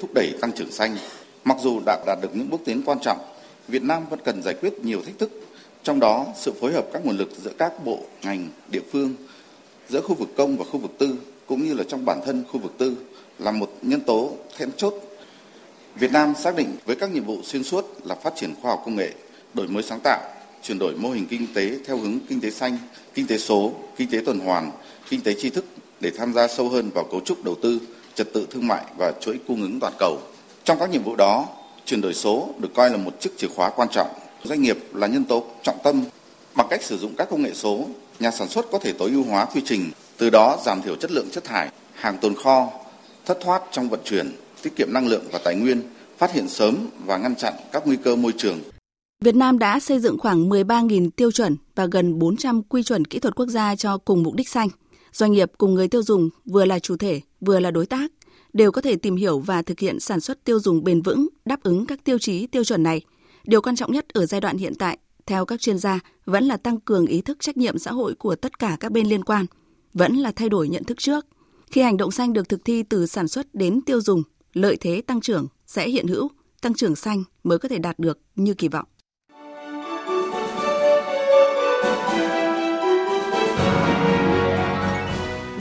Thúc 0.00 0.10
đẩy 0.14 0.34
tăng 0.40 0.52
trưởng 0.52 0.70
xanh 0.70 0.96
Mặc 1.44 1.56
dù 1.60 1.80
đã 1.86 2.04
đạt 2.06 2.18
được 2.22 2.28
những 2.36 2.50
bước 2.50 2.60
tiến 2.64 2.82
quan 2.86 2.98
trọng, 3.02 3.18
Việt 3.68 3.82
Nam 3.82 4.02
vẫn 4.10 4.20
cần 4.24 4.42
giải 4.42 4.54
quyết 4.60 4.84
nhiều 4.84 5.00
thách 5.06 5.18
thức, 5.18 5.30
trong 5.82 6.00
đó 6.00 6.26
sự 6.36 6.52
phối 6.60 6.72
hợp 6.72 6.86
các 6.92 7.06
nguồn 7.06 7.18
lực 7.18 7.30
giữa 7.42 7.52
các 7.58 7.84
bộ, 7.84 7.98
ngành, 8.22 8.48
địa 8.68 8.82
phương, 8.92 9.14
giữa 9.88 10.00
khu 10.00 10.14
vực 10.14 10.28
công 10.36 10.56
và 10.56 10.64
khu 10.64 10.78
vực 10.78 10.90
tư, 10.98 11.14
cũng 11.46 11.64
như 11.64 11.74
là 11.74 11.84
trong 11.88 12.04
bản 12.04 12.20
thân 12.26 12.44
khu 12.52 12.60
vực 12.60 12.72
tư 12.78 12.96
là 13.38 13.50
một 13.50 13.70
nhân 13.82 14.00
tố 14.00 14.32
then 14.58 14.70
chốt. 14.76 14.94
Việt 15.94 16.12
Nam 16.12 16.34
xác 16.42 16.56
định 16.56 16.76
với 16.86 16.96
các 16.96 17.12
nhiệm 17.12 17.24
vụ 17.24 17.36
xuyên 17.42 17.64
suốt 17.64 17.86
là 18.04 18.14
phát 18.14 18.32
triển 18.36 18.54
khoa 18.62 18.70
học 18.70 18.82
công 18.84 18.96
nghệ, 18.96 19.12
đổi 19.54 19.68
mới 19.68 19.82
sáng 19.82 20.00
tạo, 20.04 20.20
chuyển 20.62 20.78
đổi 20.78 20.94
mô 20.94 21.10
hình 21.10 21.26
kinh 21.30 21.46
tế 21.54 21.78
theo 21.86 21.96
hướng 21.96 22.18
kinh 22.28 22.40
tế 22.40 22.50
xanh, 22.50 22.78
kinh 23.14 23.26
tế 23.26 23.38
số, 23.38 23.72
kinh 23.96 24.10
tế 24.10 24.18
tuần 24.26 24.38
hoàn, 24.38 24.70
kinh 25.10 25.20
tế 25.20 25.34
tri 25.38 25.50
thức 25.50 25.64
để 26.00 26.10
tham 26.18 26.32
gia 26.32 26.48
sâu 26.48 26.68
hơn 26.68 26.90
vào 26.94 27.04
cấu 27.04 27.20
trúc 27.20 27.44
đầu 27.44 27.54
tư, 27.62 27.80
trật 28.14 28.32
tự 28.32 28.46
thương 28.50 28.66
mại 28.66 28.84
và 28.96 29.12
chuỗi 29.20 29.38
cung 29.48 29.62
ứng 29.62 29.80
toàn 29.80 29.92
cầu. 29.98 30.18
Trong 30.64 30.78
các 30.78 30.90
nhiệm 30.90 31.02
vụ 31.02 31.16
đó, 31.16 31.46
chuyển 31.84 32.00
đổi 32.00 32.14
số 32.14 32.48
được 32.58 32.68
coi 32.74 32.90
là 32.90 32.96
một 32.96 33.20
chiếc 33.20 33.30
chìa 33.38 33.48
khóa 33.48 33.70
quan 33.70 33.88
trọng. 33.88 34.08
Doanh 34.44 34.62
nghiệp 34.62 34.78
là 34.94 35.06
nhân 35.06 35.24
tố 35.24 35.44
trọng 35.62 35.78
tâm. 35.84 36.04
Bằng 36.54 36.66
cách 36.70 36.82
sử 36.82 36.98
dụng 36.98 37.14
các 37.16 37.30
công 37.30 37.42
nghệ 37.42 37.54
số, 37.54 37.86
nhà 38.20 38.30
sản 38.30 38.48
xuất 38.48 38.66
có 38.72 38.78
thể 38.78 38.92
tối 38.92 39.10
ưu 39.10 39.24
hóa 39.24 39.44
quy 39.44 39.62
trình, 39.64 39.90
từ 40.16 40.30
đó 40.30 40.58
giảm 40.66 40.82
thiểu 40.82 40.96
chất 40.96 41.10
lượng 41.10 41.30
chất 41.30 41.44
thải, 41.44 41.70
hàng 41.94 42.18
tồn 42.18 42.34
kho, 42.34 42.70
thất 43.26 43.38
thoát 43.44 43.62
trong 43.72 43.88
vận 43.88 44.00
chuyển, 44.04 44.32
tiết 44.62 44.76
kiệm 44.76 44.92
năng 44.92 45.06
lượng 45.06 45.24
và 45.32 45.38
tài 45.44 45.54
nguyên, 45.54 45.82
phát 46.18 46.32
hiện 46.32 46.48
sớm 46.48 46.76
và 47.06 47.16
ngăn 47.16 47.36
chặn 47.36 47.54
các 47.72 47.86
nguy 47.86 47.96
cơ 47.96 48.16
môi 48.16 48.32
trường. 48.36 48.60
Việt 49.24 49.34
Nam 49.34 49.58
đã 49.58 49.80
xây 49.80 50.00
dựng 50.00 50.18
khoảng 50.18 50.48
13.000 50.48 51.10
tiêu 51.10 51.32
chuẩn 51.32 51.56
và 51.74 51.86
gần 51.86 52.18
400 52.18 52.62
quy 52.62 52.82
chuẩn 52.82 53.04
kỹ 53.04 53.18
thuật 53.18 53.34
quốc 53.34 53.48
gia 53.48 53.76
cho 53.76 53.98
cùng 53.98 54.22
mục 54.22 54.34
đích 54.34 54.48
xanh. 54.48 54.68
Doanh 55.12 55.32
nghiệp 55.32 55.52
cùng 55.58 55.74
người 55.74 55.88
tiêu 55.88 56.02
dùng 56.02 56.28
vừa 56.44 56.64
là 56.64 56.78
chủ 56.78 56.96
thể, 56.96 57.20
vừa 57.40 57.60
là 57.60 57.70
đối 57.70 57.86
tác 57.86 58.10
đều 58.52 58.72
có 58.72 58.80
thể 58.80 58.96
tìm 58.96 59.16
hiểu 59.16 59.38
và 59.38 59.62
thực 59.62 59.80
hiện 59.80 60.00
sản 60.00 60.20
xuất 60.20 60.44
tiêu 60.44 60.60
dùng 60.60 60.84
bền 60.84 61.02
vững, 61.02 61.28
đáp 61.44 61.62
ứng 61.62 61.86
các 61.86 62.04
tiêu 62.04 62.18
chí 62.18 62.46
tiêu 62.46 62.64
chuẩn 62.64 62.82
này. 62.82 63.00
Điều 63.48 63.62
quan 63.62 63.76
trọng 63.76 63.92
nhất 63.92 64.08
ở 64.08 64.26
giai 64.26 64.40
đoạn 64.40 64.58
hiện 64.58 64.74
tại, 64.74 64.98
theo 65.26 65.44
các 65.44 65.60
chuyên 65.60 65.78
gia, 65.78 66.00
vẫn 66.24 66.44
là 66.44 66.56
tăng 66.56 66.80
cường 66.80 67.06
ý 67.06 67.20
thức 67.20 67.36
trách 67.40 67.56
nhiệm 67.56 67.78
xã 67.78 67.92
hội 67.92 68.14
của 68.14 68.36
tất 68.36 68.58
cả 68.58 68.76
các 68.80 68.92
bên 68.92 69.06
liên 69.06 69.24
quan, 69.24 69.46
vẫn 69.94 70.16
là 70.16 70.32
thay 70.36 70.48
đổi 70.48 70.68
nhận 70.68 70.84
thức 70.84 70.98
trước. 70.98 71.26
Khi 71.70 71.82
hành 71.82 71.96
động 71.96 72.10
xanh 72.10 72.32
được 72.32 72.48
thực 72.48 72.64
thi 72.64 72.82
từ 72.82 73.06
sản 73.06 73.28
xuất 73.28 73.54
đến 73.54 73.80
tiêu 73.80 74.00
dùng, 74.00 74.22
lợi 74.52 74.76
thế 74.80 75.02
tăng 75.06 75.20
trưởng 75.20 75.46
sẽ 75.66 75.88
hiện 75.88 76.06
hữu, 76.06 76.28
tăng 76.62 76.74
trưởng 76.74 76.96
xanh 76.96 77.24
mới 77.44 77.58
có 77.58 77.68
thể 77.68 77.78
đạt 77.78 77.98
được 77.98 78.18
như 78.36 78.54
kỳ 78.54 78.68
vọng. 78.68 78.86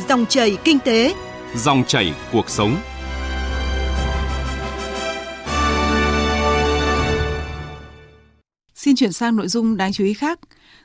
Dòng 0.10 0.26
chảy 0.30 0.58
kinh 0.64 0.80
tế 0.80 1.16
Dòng 1.56 1.84
chảy 1.88 2.14
cuộc 2.32 2.50
sống. 2.50 2.76
Xin 8.78 8.96
chuyển 8.96 9.12
sang 9.14 9.36
nội 9.36 9.48
dung 9.48 9.78
đáng 9.78 9.94
chú 9.94 10.04
ý 10.04 10.14
khác. 10.14 10.40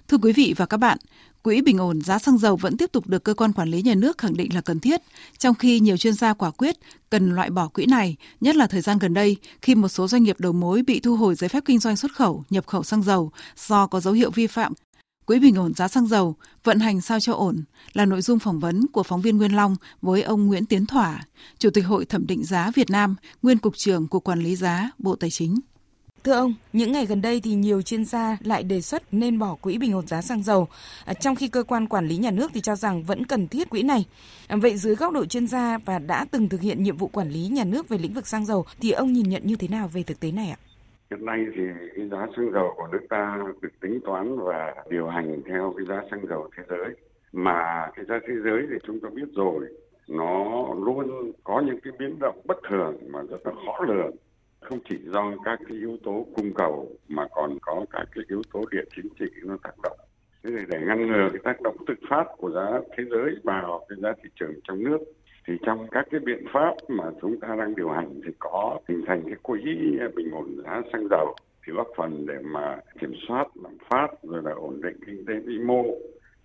Thưa 0.08 0.16
quý 0.22 0.32
vị 0.32 0.54
và 0.56 0.66
các 0.66 0.76
bạn, 0.76 0.98
Quỹ 1.42 1.62
bình 1.62 1.78
ổn 1.78 2.00
giá 2.00 2.18
xăng 2.18 2.38
dầu 2.38 2.56
vẫn 2.56 2.76
tiếp 2.76 2.92
tục 2.92 3.06
được 3.06 3.24
cơ 3.24 3.34
quan 3.34 3.52
quản 3.52 3.68
lý 3.68 3.82
nhà 3.82 3.94
nước 3.94 4.18
khẳng 4.18 4.36
định 4.36 4.54
là 4.54 4.60
cần 4.60 4.80
thiết, 4.80 5.02
trong 5.38 5.54
khi 5.54 5.80
nhiều 5.80 5.96
chuyên 5.96 6.14
gia 6.14 6.34
quả 6.34 6.50
quyết 6.50 6.76
cần 7.10 7.34
loại 7.34 7.50
bỏ 7.50 7.68
quỹ 7.68 7.86
này, 7.86 8.16
nhất 8.40 8.56
là 8.56 8.66
thời 8.66 8.80
gian 8.80 8.98
gần 8.98 9.14
đây 9.14 9.36
khi 9.62 9.74
một 9.74 9.88
số 9.88 10.08
doanh 10.08 10.22
nghiệp 10.22 10.40
đầu 10.40 10.52
mối 10.52 10.82
bị 10.82 11.00
thu 11.00 11.16
hồi 11.16 11.34
giấy 11.34 11.48
phép 11.48 11.64
kinh 11.66 11.78
doanh 11.78 11.96
xuất 11.96 12.12
khẩu, 12.14 12.44
nhập 12.50 12.66
khẩu 12.66 12.82
xăng 12.82 13.02
dầu 13.02 13.32
do 13.56 13.86
có 13.86 14.00
dấu 14.00 14.14
hiệu 14.14 14.30
vi 14.30 14.46
phạm 14.46 14.72
Quỹ 15.26 15.38
bình 15.38 15.54
ổn 15.54 15.74
giá 15.74 15.88
xăng 15.88 16.06
dầu 16.06 16.36
vận 16.64 16.80
hành 16.80 17.00
sao 17.00 17.20
cho 17.20 17.32
ổn 17.32 17.64
là 17.92 18.04
nội 18.04 18.22
dung 18.22 18.38
phỏng 18.38 18.60
vấn 18.60 18.86
của 18.92 19.02
phóng 19.02 19.20
viên 19.20 19.36
Nguyên 19.36 19.56
Long 19.56 19.76
với 20.02 20.22
ông 20.22 20.46
Nguyễn 20.46 20.66
Tiến 20.66 20.86
Thỏa, 20.86 21.26
Chủ 21.58 21.70
tịch 21.70 21.86
Hội 21.86 22.04
Thẩm 22.04 22.26
định 22.26 22.44
giá 22.44 22.70
Việt 22.74 22.90
Nam, 22.90 23.16
nguyên 23.42 23.58
cục 23.58 23.76
trưởng 23.76 24.08
Cục 24.08 24.24
Quản 24.24 24.42
lý 24.42 24.56
giá, 24.56 24.90
Bộ 24.98 25.16
Tài 25.16 25.30
chính. 25.30 25.60
Thưa 26.24 26.32
ông, 26.32 26.54
những 26.72 26.92
ngày 26.92 27.06
gần 27.06 27.22
đây 27.22 27.40
thì 27.44 27.54
nhiều 27.54 27.82
chuyên 27.82 28.04
gia 28.04 28.36
lại 28.44 28.62
đề 28.62 28.80
xuất 28.80 29.02
nên 29.12 29.38
bỏ 29.38 29.56
quỹ 29.60 29.78
bình 29.78 29.92
ổn 29.92 30.06
giá 30.06 30.22
xăng 30.22 30.42
dầu, 30.42 30.68
à, 31.04 31.14
trong 31.14 31.36
khi 31.36 31.48
cơ 31.48 31.62
quan 31.62 31.86
quản 31.86 32.06
lý 32.06 32.16
nhà 32.16 32.30
nước 32.30 32.50
thì 32.54 32.60
cho 32.60 32.76
rằng 32.76 33.02
vẫn 33.02 33.26
cần 33.26 33.48
thiết 33.48 33.70
quỹ 33.70 33.82
này. 33.82 34.06
À, 34.48 34.56
vậy 34.62 34.76
dưới 34.76 34.94
góc 34.94 35.12
độ 35.12 35.24
chuyên 35.24 35.46
gia 35.46 35.78
và 35.78 35.98
đã 35.98 36.26
từng 36.30 36.48
thực 36.48 36.60
hiện 36.60 36.82
nhiệm 36.82 36.96
vụ 36.96 37.06
quản 37.06 37.28
lý 37.28 37.48
nhà 37.52 37.64
nước 37.64 37.88
về 37.88 37.98
lĩnh 37.98 38.12
vực 38.12 38.26
xăng 38.26 38.46
dầu 38.46 38.64
thì 38.80 38.90
ông 38.90 39.12
nhìn 39.12 39.28
nhận 39.28 39.42
như 39.44 39.56
thế 39.56 39.68
nào 39.68 39.88
về 39.92 40.02
thực 40.02 40.20
tế 40.20 40.32
này 40.32 40.48
ạ? 40.48 40.58
Hiện 41.10 41.26
nay 41.26 41.38
thì 41.56 41.62
cái 41.96 42.08
giá 42.08 42.26
xăng 42.36 42.52
dầu 42.52 42.74
của 42.76 42.86
nước 42.92 43.06
ta 43.08 43.38
được 43.62 43.80
tính 43.80 44.00
toán 44.04 44.38
và 44.38 44.74
điều 44.90 45.08
hành 45.08 45.42
theo 45.48 45.74
cái 45.76 45.86
giá 45.88 46.02
xăng 46.10 46.26
dầu 46.28 46.48
thế 46.56 46.62
giới. 46.68 46.94
Mà 47.32 47.90
cái 47.96 48.04
giá 48.08 48.14
thế 48.28 48.34
giới 48.44 48.62
thì 48.70 48.76
chúng 48.86 49.00
ta 49.00 49.08
biết 49.14 49.28
rồi, 49.34 49.66
nó 50.08 50.44
luôn 50.74 51.32
có 51.44 51.62
những 51.66 51.80
cái 51.84 51.92
biến 51.98 52.18
động 52.18 52.40
bất 52.44 52.56
thường 52.68 52.96
mà 53.08 53.20
rất 53.22 53.46
là 53.46 53.52
khó 53.66 53.84
lường. 53.84 54.16
Không 54.62 54.78
chỉ 54.88 54.96
do 55.04 55.32
các 55.44 55.58
cái 55.68 55.78
yếu 55.78 55.96
tố 56.04 56.26
cung 56.36 56.54
cầu 56.54 56.90
mà 57.08 57.26
còn 57.30 57.58
có 57.62 57.84
các 57.90 58.08
cái 58.14 58.24
yếu 58.28 58.42
tố 58.52 58.64
địa 58.70 58.84
chính 58.96 59.08
trị 59.18 59.26
nó 59.44 59.56
tác 59.62 59.74
động. 59.82 59.98
Thế 60.44 60.50
để 60.68 60.78
ngăn 60.86 61.06
ngừa 61.06 61.28
cái 61.32 61.40
tác 61.44 61.60
động 61.62 61.76
tự 61.86 61.94
phát 62.10 62.24
của 62.36 62.50
giá 62.50 62.80
thế 62.96 63.04
giới 63.10 63.34
vào 63.44 63.86
cái 63.88 63.98
giá 64.02 64.12
thị 64.22 64.30
trường 64.40 64.54
trong 64.64 64.84
nước, 64.84 64.98
thì 65.46 65.54
trong 65.66 65.86
các 65.90 66.06
cái 66.10 66.20
biện 66.20 66.44
pháp 66.52 66.74
mà 66.88 67.04
chúng 67.20 67.40
ta 67.40 67.56
đang 67.58 67.74
điều 67.76 67.88
hành 67.88 68.20
thì 68.24 68.30
có 68.38 68.78
hình 68.88 69.04
thành 69.06 69.22
cái 69.26 69.36
quỹ 69.42 69.58
bình 70.14 70.30
ổn 70.32 70.56
giá 70.64 70.82
xăng 70.92 71.08
dầu, 71.10 71.34
thì 71.66 71.72
góp 71.72 71.88
phần 71.96 72.26
để 72.26 72.38
mà 72.42 72.78
kiểm 73.00 73.12
soát, 73.28 73.46
lạm 73.62 73.76
phát, 73.90 74.06
rồi 74.22 74.42
là 74.42 74.52
ổn 74.52 74.80
định 74.82 74.96
kinh 75.06 75.24
tế 75.26 75.34
vĩ 75.34 75.58
mô 75.58 75.84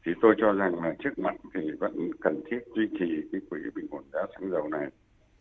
thì 0.05 0.11
tôi 0.21 0.35
cho 0.37 0.53
rằng 0.53 0.83
là 0.83 0.95
trước 0.99 1.19
mắt 1.19 1.35
thì 1.53 1.71
vẫn 1.79 2.11
cần 2.21 2.41
thiết 2.51 2.59
duy 2.75 2.87
trì 2.99 3.21
cái 3.31 3.41
quỹ 3.49 3.59
bình 3.75 3.87
ổn 3.91 4.03
giá 4.13 4.19
xăng 4.33 4.51
dầu 4.51 4.67
này 4.67 4.87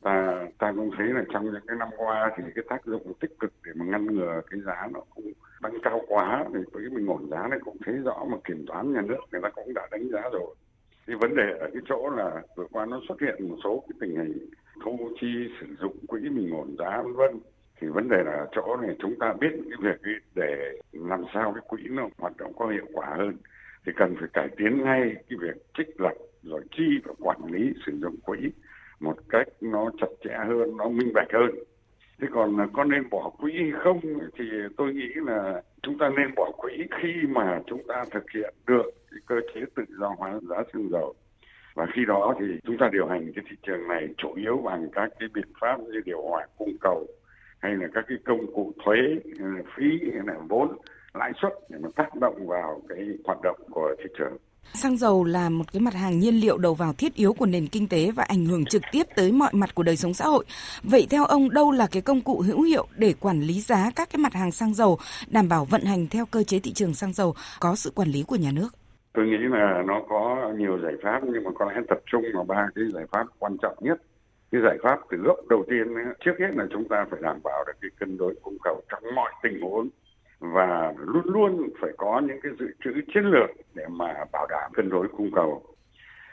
ta 0.06 0.46
ta 0.58 0.72
cũng 0.76 0.90
thấy 0.96 1.06
là 1.06 1.24
trong 1.32 1.44
những 1.44 1.66
cái 1.66 1.76
năm 1.76 1.88
qua 1.96 2.30
thì 2.36 2.44
cái 2.54 2.64
tác 2.68 2.84
dụng 2.84 3.12
tích 3.20 3.38
cực 3.38 3.52
để 3.64 3.72
mà 3.74 3.84
ngăn 3.84 4.06
ngừa 4.06 4.40
cái 4.50 4.60
giá 4.66 4.88
nó 4.94 5.00
cũng 5.14 5.32
tăng 5.62 5.78
cao 5.82 6.00
quá 6.08 6.44
thì 6.54 6.60
cái 6.72 6.82
bình 6.96 7.06
ổn 7.06 7.30
giá 7.30 7.48
này 7.48 7.58
cũng 7.64 7.76
thấy 7.84 7.94
rõ 7.94 8.24
mà 8.30 8.36
kiểm 8.44 8.64
toán 8.66 8.92
nhà 8.92 9.00
nước 9.00 9.20
người 9.32 9.40
ta 9.42 9.50
cũng 9.50 9.74
đã 9.74 9.88
đánh 9.90 10.08
giá 10.12 10.22
rồi. 10.32 10.54
Cái 11.06 11.16
vấn 11.16 11.36
đề 11.36 11.58
ở 11.60 11.70
cái 11.72 11.82
chỗ 11.88 12.10
là 12.10 12.42
vừa 12.56 12.66
qua 12.72 12.86
nó 12.86 13.00
xuất 13.08 13.20
hiện 13.20 13.48
một 13.48 13.56
số 13.64 13.84
cái 13.88 13.96
tình 14.00 14.16
hình 14.16 14.50
thu 14.84 14.98
chi 15.20 15.28
sử 15.60 15.66
dụng 15.80 15.96
quỹ 16.06 16.20
bình 16.20 16.50
ổn 16.54 16.76
giá 16.78 17.02
vân 17.02 17.12
vân. 17.12 17.40
Thì 17.80 17.86
vấn 17.86 18.08
đề 18.08 18.22
là 18.24 18.46
chỗ 18.52 18.76
này 18.76 18.96
chúng 18.98 19.14
ta 19.20 19.34
biết 19.40 19.50
cái 19.50 19.78
việc 19.80 20.02
ấy 20.02 20.14
để 20.34 20.80
làm 20.92 21.24
sao 21.34 21.52
cái 21.52 21.62
quỹ 21.68 21.82
nó 21.88 22.08
hoạt 22.18 22.36
động 22.36 22.52
có 22.58 22.66
hiệu 22.66 22.86
quả 22.92 23.06
hơn. 23.16 23.36
Thì 23.86 23.92
cần 23.96 24.14
phải 24.20 24.28
cải 24.32 24.48
tiến 24.56 24.84
ngay 24.84 25.14
cái 25.28 25.38
việc 25.40 25.56
trích 25.78 26.00
lập 26.00 26.14
rồi 26.42 26.62
chi 26.70 26.84
và 27.04 27.14
quản 27.20 27.44
lý 27.52 27.72
sử 27.86 27.92
dụng 27.98 28.16
quỹ 28.24 28.38
một 29.00 29.16
cách 29.28 29.48
nó 29.60 29.90
chặt 30.00 30.06
chẽ 30.24 30.36
hơn, 30.46 30.76
nó 30.76 30.88
minh 30.88 31.12
bạch 31.14 31.32
hơn. 31.32 31.50
Thế 32.20 32.26
còn 32.32 32.56
có 32.72 32.84
nên 32.84 33.10
bỏ 33.10 33.30
quỹ 33.38 33.52
hay 33.52 33.72
không 33.84 34.00
thì 34.38 34.44
tôi 34.76 34.94
nghĩ 34.94 35.08
là 35.14 35.62
chúng 35.82 35.98
ta 35.98 36.08
nên 36.16 36.34
bỏ 36.36 36.50
quỹ 36.56 36.72
khi 37.00 37.12
mà 37.28 37.60
chúng 37.66 37.82
ta 37.88 38.04
thực 38.10 38.30
hiện 38.34 38.54
được 38.66 38.90
cái 39.10 39.20
cơ 39.26 39.34
chế 39.54 39.60
tự 39.74 39.84
do 39.88 40.14
hóa 40.18 40.40
giá 40.42 40.56
xăng 40.72 40.88
dầu. 40.90 41.14
Và 41.74 41.86
khi 41.94 42.04
đó 42.04 42.34
thì 42.40 42.46
chúng 42.64 42.78
ta 42.78 42.88
điều 42.92 43.06
hành 43.06 43.32
cái 43.34 43.44
thị 43.50 43.56
trường 43.62 43.88
này 43.88 44.08
chủ 44.16 44.34
yếu 44.34 44.56
bằng 44.56 44.88
các 44.92 45.10
cái 45.18 45.28
biện 45.34 45.48
pháp 45.60 45.80
như 45.80 46.00
điều 46.04 46.22
hòa 46.22 46.46
cung 46.58 46.76
cầu, 46.80 47.06
hay 47.58 47.76
là 47.76 47.88
các 47.94 48.04
cái 48.08 48.18
công 48.24 48.54
cụ 48.54 48.72
thuế, 48.84 48.96
phí, 49.76 49.84
hay 50.12 50.22
là 50.26 50.34
vốn, 50.48 50.76
lãi 51.14 51.32
suất 51.42 51.52
để 51.70 51.78
mà 51.82 51.88
tác 51.96 52.14
động 52.14 52.46
vào 52.46 52.82
cái 52.88 53.08
hoạt 53.24 53.38
động 53.42 53.60
của 53.70 53.94
thị 53.98 54.04
trường. 54.18 54.36
Xăng 54.74 54.96
dầu 54.96 55.24
là 55.24 55.48
một 55.48 55.72
cái 55.72 55.80
mặt 55.80 55.94
hàng 55.94 56.18
nhiên 56.18 56.34
liệu 56.34 56.58
đầu 56.58 56.74
vào 56.74 56.92
thiết 56.92 57.14
yếu 57.14 57.32
của 57.32 57.46
nền 57.46 57.66
kinh 57.66 57.88
tế 57.88 58.10
và 58.10 58.22
ảnh 58.22 58.46
hưởng 58.46 58.64
trực 58.64 58.82
tiếp 58.92 59.02
tới 59.16 59.32
mọi 59.32 59.50
mặt 59.52 59.74
của 59.74 59.82
đời 59.82 59.96
sống 59.96 60.14
xã 60.14 60.24
hội. 60.24 60.44
Vậy 60.82 61.06
theo 61.10 61.24
ông, 61.24 61.50
đâu 61.50 61.70
là 61.70 61.86
cái 61.90 62.02
công 62.02 62.20
cụ 62.20 62.40
hữu 62.46 62.62
hiệu 62.62 62.86
để 62.96 63.14
quản 63.20 63.40
lý 63.40 63.60
giá 63.60 63.90
các 63.96 64.08
cái 64.12 64.18
mặt 64.18 64.32
hàng 64.32 64.52
xăng 64.52 64.74
dầu, 64.74 64.98
đảm 65.26 65.48
bảo 65.48 65.64
vận 65.64 65.82
hành 65.82 66.06
theo 66.08 66.26
cơ 66.26 66.42
chế 66.42 66.58
thị 66.58 66.72
trường 66.72 66.94
xăng 66.94 67.12
dầu 67.12 67.34
có 67.60 67.74
sự 67.74 67.92
quản 67.94 68.08
lý 68.08 68.22
của 68.22 68.36
nhà 68.36 68.52
nước? 68.52 68.68
Tôi 69.14 69.26
nghĩ 69.26 69.36
là 69.50 69.82
nó 69.86 70.02
có 70.08 70.52
nhiều 70.58 70.78
giải 70.82 70.94
pháp, 71.02 71.20
nhưng 71.32 71.44
mà 71.44 71.50
có 71.58 71.64
lẽ 71.72 71.80
tập 71.88 71.98
trung 72.06 72.22
vào 72.34 72.44
ba 72.44 72.68
cái 72.74 72.84
giải 72.94 73.04
pháp 73.12 73.26
quan 73.38 73.56
trọng 73.62 73.76
nhất. 73.80 74.02
Cái 74.52 74.60
giải 74.64 74.78
pháp 74.82 74.98
từ 75.10 75.16
gốc 75.16 75.36
đầu 75.48 75.64
tiên 75.70 75.86
trước 76.24 76.32
hết 76.40 76.50
là 76.54 76.66
chúng 76.72 76.88
ta 76.88 77.06
phải 77.10 77.20
đảm 77.22 77.40
bảo 77.44 77.64
được 77.66 77.72
cái 77.80 77.90
cân 78.00 78.18
đối 78.18 78.34
cung 78.42 78.56
cầu 78.64 78.82
trong 78.88 79.14
mọi 79.14 79.32
tình 79.42 79.60
huống 79.60 79.88
và 80.40 80.92
luôn 80.98 81.22
luôn 81.24 81.68
phải 81.80 81.90
có 81.96 82.22
những 82.26 82.40
cái 82.42 82.52
dự 82.58 82.66
trữ 82.84 82.90
chiến 83.14 83.24
lược 83.24 83.50
để 83.74 83.84
mà 83.90 84.24
bảo 84.32 84.46
đảm 84.46 84.70
cân 84.74 84.88
đối 84.88 85.08
cung 85.08 85.30
cầu. 85.34 85.62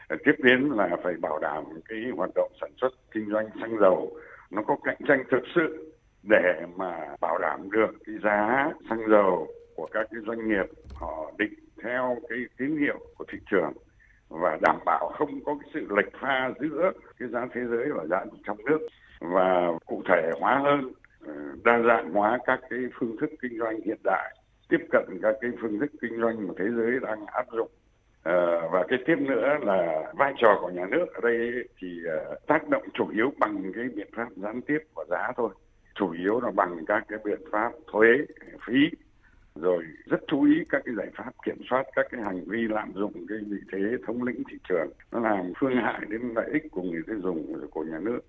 Ờ, 0.08 0.16
tiếp 0.26 0.36
đến 0.38 0.70
là 0.70 0.90
phải 1.04 1.14
bảo 1.22 1.40
đảm 1.40 1.64
cái 1.90 2.00
hoạt 2.16 2.30
động 2.36 2.52
sản 2.62 2.72
xuất, 2.82 2.90
kinh 3.12 3.30
doanh 3.30 3.50
xăng 3.62 3.80
dầu 3.80 4.18
nó 4.52 4.62
có 4.68 4.76
cạnh 4.84 4.98
tranh 5.08 5.24
thực 5.32 5.44
sự 5.56 5.94
để 6.30 6.66
mà 6.76 7.16
bảo 7.22 7.38
đảm 7.38 7.72
được 7.72 7.92
cái 8.06 8.16
giá 8.24 8.70
xăng 8.90 9.10
dầu 9.10 9.48
của 9.76 9.88
các 9.92 10.08
cái 10.12 10.22
doanh 10.28 10.50
nghiệp 10.50 10.66
họ 10.94 11.32
định 11.38 11.54
theo 11.84 12.18
cái 12.30 12.40
tín 12.58 12.78
hiệu 12.78 13.00
của 13.18 13.26
thị 13.32 13.38
trường 13.52 13.74
và 14.30 14.58
đảm 14.62 14.80
bảo 14.86 15.12
không 15.18 15.44
có 15.46 15.56
cái 15.62 15.70
sự 15.74 15.88
lệch 15.96 16.14
pha 16.22 16.52
giữa 16.60 16.92
cái 17.20 17.30
giá 17.30 17.48
thế 17.54 17.62
giới 17.70 17.86
và 17.96 18.06
giá 18.06 18.26
trong 18.46 18.58
nước 18.66 18.80
và 19.20 19.72
cụ 19.86 20.02
thể 20.08 20.32
hóa 20.40 20.62
hơn 20.64 20.92
đa 21.64 21.82
dạng 21.88 22.14
hóa 22.14 22.40
các 22.46 22.60
cái 22.70 22.80
phương 23.00 23.18
thức 23.18 23.30
kinh 23.42 23.58
doanh 23.60 23.82
hiện 23.86 24.00
đại 24.04 24.36
tiếp 24.70 24.88
cận 24.92 25.20
các 25.22 25.36
cái 25.42 25.52
phương 25.62 25.80
thức 25.80 25.92
kinh 26.02 26.22
doanh 26.22 26.48
mà 26.48 26.54
thế 26.58 26.66
giới 26.76 27.00
đang 27.02 27.26
áp 27.26 27.46
dụng. 27.52 27.70
À, 28.24 28.34
và 28.72 28.86
cái 28.88 29.00
tiếp 29.06 29.16
nữa 29.20 29.58
là 29.62 30.14
vai 30.18 30.34
trò 30.38 30.60
của 30.62 30.70
nhà 30.70 30.86
nước 30.92 31.06
ở 31.14 31.22
đây 31.24 31.52
thì 31.82 31.88
uh, 32.32 32.48
tác 32.48 32.70
động 32.70 32.84
chủ 32.94 33.10
yếu 33.10 33.34
bằng 33.40 33.72
cái 33.76 33.86
biện 33.96 34.08
pháp 34.16 34.28
gián 34.36 34.62
tiếp 34.62 34.80
của 34.94 35.06
giá 35.10 35.32
thôi. 35.38 35.50
Chủ 35.96 36.12
yếu 36.12 36.40
là 36.40 36.52
bằng 36.52 36.86
các 36.88 37.04
cái 37.08 37.20
biện 37.26 37.40
pháp 37.52 37.72
thuế 37.92 38.08
phí 38.66 38.90
rồi 39.56 39.84
rất 40.06 40.22
chú 40.28 40.44
ý 40.44 40.54
các 40.70 40.82
cái 40.86 40.96
giải 40.98 41.08
pháp 41.16 41.32
kiểm 41.46 41.58
soát 41.70 41.84
các 41.96 42.06
cái 42.12 42.22
hành 42.22 42.44
vi 42.48 42.68
lạm 42.70 42.94
dụng 42.94 43.14
cái 43.30 43.38
vị 43.48 43.58
thế 43.72 43.80
thống 44.08 44.24
lĩnh 44.24 44.44
thị 44.50 44.58
trường. 44.70 44.90
Nó 45.12 45.20
làm 45.20 45.54
phương 45.60 45.76
hại 45.76 46.02
đến 46.10 46.22
lợi 46.36 46.50
ích 46.54 46.64
của 46.72 46.82
người 46.82 47.02
tiêu 47.08 47.20
dùng 47.24 47.70
của 47.72 47.84
nhà 47.84 48.00
nước 48.00 48.20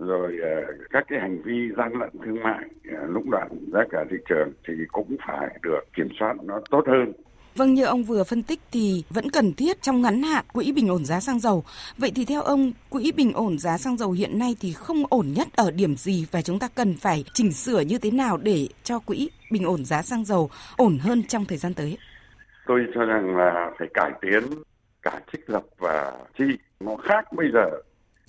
rồi 0.00 0.36
uh, 0.38 0.90
các 0.90 1.04
cái 1.08 1.20
hành 1.20 1.42
vi 1.42 1.70
gian 1.76 1.92
lận 1.92 2.10
thương 2.24 2.42
mại 2.42 2.64
uh, 2.64 3.10
lũng 3.10 3.30
đoạn 3.30 3.48
giá 3.72 3.80
cả 3.90 4.04
thị 4.10 4.16
trường 4.28 4.52
thì 4.68 4.74
cũng 4.92 5.16
phải 5.26 5.58
được 5.62 5.80
kiểm 5.96 6.08
soát 6.18 6.34
nó 6.42 6.60
tốt 6.70 6.84
hơn 6.86 7.12
Vâng, 7.56 7.74
như 7.74 7.84
ông 7.84 8.02
vừa 8.02 8.24
phân 8.24 8.42
tích 8.42 8.60
thì 8.72 9.04
vẫn 9.10 9.30
cần 9.30 9.52
thiết 9.54 9.82
trong 9.82 10.02
ngắn 10.02 10.22
hạn 10.22 10.44
quỹ 10.52 10.72
bình 10.72 10.88
ổn 10.88 11.04
giá 11.04 11.20
xăng 11.20 11.40
dầu. 11.40 11.64
Vậy 11.98 12.12
thì 12.14 12.24
theo 12.24 12.42
ông, 12.42 12.72
quỹ 12.90 13.12
bình 13.16 13.32
ổn 13.32 13.58
giá 13.58 13.78
xăng 13.78 13.96
dầu 13.96 14.12
hiện 14.12 14.38
nay 14.38 14.56
thì 14.60 14.72
không 14.72 15.02
ổn 15.10 15.26
nhất 15.36 15.48
ở 15.56 15.70
điểm 15.70 15.96
gì 15.96 16.26
và 16.32 16.42
chúng 16.42 16.58
ta 16.58 16.68
cần 16.74 16.94
phải 17.00 17.24
chỉnh 17.32 17.52
sửa 17.52 17.80
như 17.80 17.98
thế 17.98 18.10
nào 18.10 18.36
để 18.36 18.68
cho 18.82 18.98
quỹ 18.98 19.30
bình 19.52 19.64
ổn 19.64 19.84
giá 19.84 20.02
xăng 20.02 20.24
dầu 20.24 20.50
ổn 20.76 20.98
hơn 21.00 21.22
trong 21.22 21.44
thời 21.44 21.58
gian 21.58 21.74
tới? 21.74 21.98
Tôi 22.66 22.86
cho 22.94 23.04
rằng 23.04 23.36
là 23.36 23.70
phải 23.78 23.88
cải 23.94 24.10
tiến 24.20 24.42
cả 25.02 25.20
trích 25.32 25.50
lập 25.50 25.62
và 25.78 26.12
chi. 26.38 26.44
Nó 26.80 26.96
khác 26.96 27.32
bây 27.32 27.46
giờ. 27.52 27.70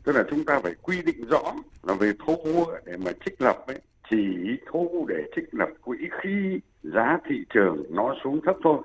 Tức 0.04 0.16
là 0.16 0.24
chúng 0.30 0.46
ta 0.46 0.60
phải 0.64 0.74
quy 0.82 1.02
định 1.02 1.26
rõ 1.30 1.54
là 1.84 1.94
về 1.94 2.12
thu 2.26 2.36
mua 2.46 2.66
để 2.86 2.98
mà 3.06 3.12
trích 3.26 3.42
lập 3.42 3.58
ấy, 3.68 3.82
chỉ 4.10 4.26
thu 4.66 5.06
để 5.10 5.24
trích 5.36 5.54
lập 5.54 5.70
quỹ 5.82 5.98
khi 6.22 6.60
giá 6.84 7.18
thị 7.26 7.44
trường 7.54 7.84
nó 7.90 8.16
xuống 8.24 8.42
thấp 8.42 8.56
thôi. 8.64 8.82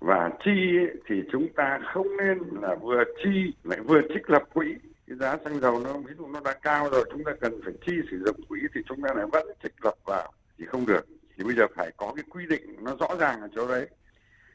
Và 0.00 0.30
chi 0.44 0.78
thì 1.06 1.22
chúng 1.32 1.48
ta 1.56 1.80
không 1.94 2.16
nên 2.16 2.38
là 2.62 2.74
vừa 2.74 3.04
chi 3.24 3.52
lại 3.64 3.80
vừa 3.80 4.00
trích 4.14 4.30
lập 4.30 4.42
quỹ. 4.54 4.74
Cái 5.06 5.16
giá 5.18 5.36
xăng 5.44 5.60
dầu 5.60 5.80
nó, 5.84 5.92
ví 5.92 6.14
dụ 6.18 6.26
nó 6.26 6.40
đã 6.44 6.54
cao 6.62 6.88
rồi, 6.90 7.04
chúng 7.12 7.24
ta 7.24 7.32
cần 7.40 7.60
phải 7.64 7.72
chi 7.86 7.92
sử 8.10 8.22
dụng 8.26 8.36
quỹ 8.48 8.60
thì 8.74 8.80
chúng 8.88 9.02
ta 9.02 9.14
lại 9.14 9.26
vẫn 9.32 9.46
trích 9.62 9.84
lập 9.84 9.94
vào 10.06 10.32
thì 10.58 10.64
không 10.66 10.86
được. 10.86 11.06
Thì 11.36 11.44
bây 11.44 11.54
giờ 11.54 11.66
phải 11.76 11.90
có 11.96 12.12
cái 12.16 12.24
quy 12.30 12.46
định 12.46 12.76
nó 12.84 12.96
rõ 13.00 13.08
ràng 13.20 13.40
ở 13.40 13.48
chỗ 13.54 13.68
đấy. 13.68 13.86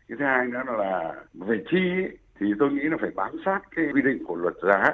Cái 0.08 0.18
thứ 0.20 0.26
hai 0.26 0.48
nữa 0.48 0.62
là 0.78 1.24
về 1.34 1.58
chi 1.72 1.80
thì 2.40 2.46
tôi 2.60 2.72
nghĩ 2.72 2.84
là 2.84 2.98
phải 3.02 3.10
bám 3.16 3.32
sát 3.46 3.60
cái 3.76 3.86
quy 3.94 4.02
định 4.02 4.24
của 4.26 4.36
luật 4.36 4.56
giá 4.64 4.94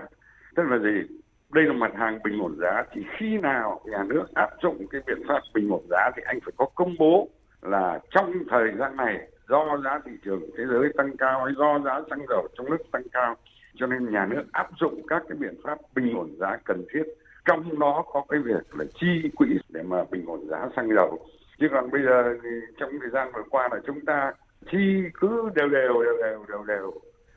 tức 0.56 0.64
là 0.64 0.78
gì? 0.78 1.18
Đây 1.54 1.64
là 1.64 1.74
mặt 1.74 1.92
hàng 1.96 2.20
bình 2.24 2.42
ổn 2.42 2.56
giá. 2.62 2.84
Thì 2.92 3.02
khi 3.18 3.38
nào 3.38 3.82
nhà 3.86 4.04
nước 4.08 4.24
áp 4.34 4.50
dụng 4.64 4.88
cái 4.92 5.02
biện 5.08 5.22
pháp 5.28 5.42
bình 5.54 5.70
ổn 5.70 5.82
giá 5.90 6.12
thì 6.16 6.22
anh 6.26 6.40
phải 6.46 6.54
có 6.58 6.66
công 6.76 6.96
bố 7.00 7.30
là 7.62 8.00
trong 8.10 8.34
thời 8.50 8.72
gian 8.80 8.96
này 8.96 9.28
do 9.50 9.78
giá 9.84 10.00
thị 10.06 10.12
trường 10.26 10.42
thế 10.58 10.64
giới 10.70 10.90
tăng 10.98 11.18
cao 11.18 11.46
hay 11.46 11.54
do 11.58 11.80
giá 11.86 12.02
xăng 12.10 12.26
dầu 12.30 12.48
trong 12.58 12.70
nước 12.70 12.92
tăng 12.92 13.04
cao. 13.12 13.36
Cho 13.76 13.88
nên 13.88 14.12
nhà 14.12 14.26
nước 14.26 14.44
áp 14.52 14.68
dụng 14.80 15.02
các 15.08 15.24
cái 15.30 15.38
biện 15.38 15.56
pháp 15.64 15.78
bình 15.96 16.18
ổn 16.18 16.36
giá 16.40 16.58
cần 16.66 16.84
thiết. 16.94 17.04
Trong 17.46 17.80
đó 17.80 18.04
có 18.14 18.24
cái 18.30 18.40
việc 18.40 18.76
là 18.76 18.86
chi 19.00 19.30
quỹ 19.36 19.48
để 19.70 19.82
mà 19.84 20.04
bình 20.12 20.26
ổn 20.26 20.48
giá 20.50 20.70
xăng 20.76 20.90
dầu. 20.96 21.20
Chứ 21.60 21.68
còn 21.72 21.92
bây 21.92 22.02
giờ 22.02 22.38
thì 22.44 22.50
trong 22.80 22.92
thời 23.02 23.10
gian 23.10 23.32
vừa 23.34 23.44
qua 23.50 23.70
là 23.72 23.80
chúng 23.88 24.06
ta 24.06 24.34
chi 24.72 25.04
cứ 25.14 25.50
đều 25.56 25.70
đều 25.70 26.04
đều 26.04 26.18
đều 26.24 26.46
đều 26.48 26.64
đều 26.68 26.92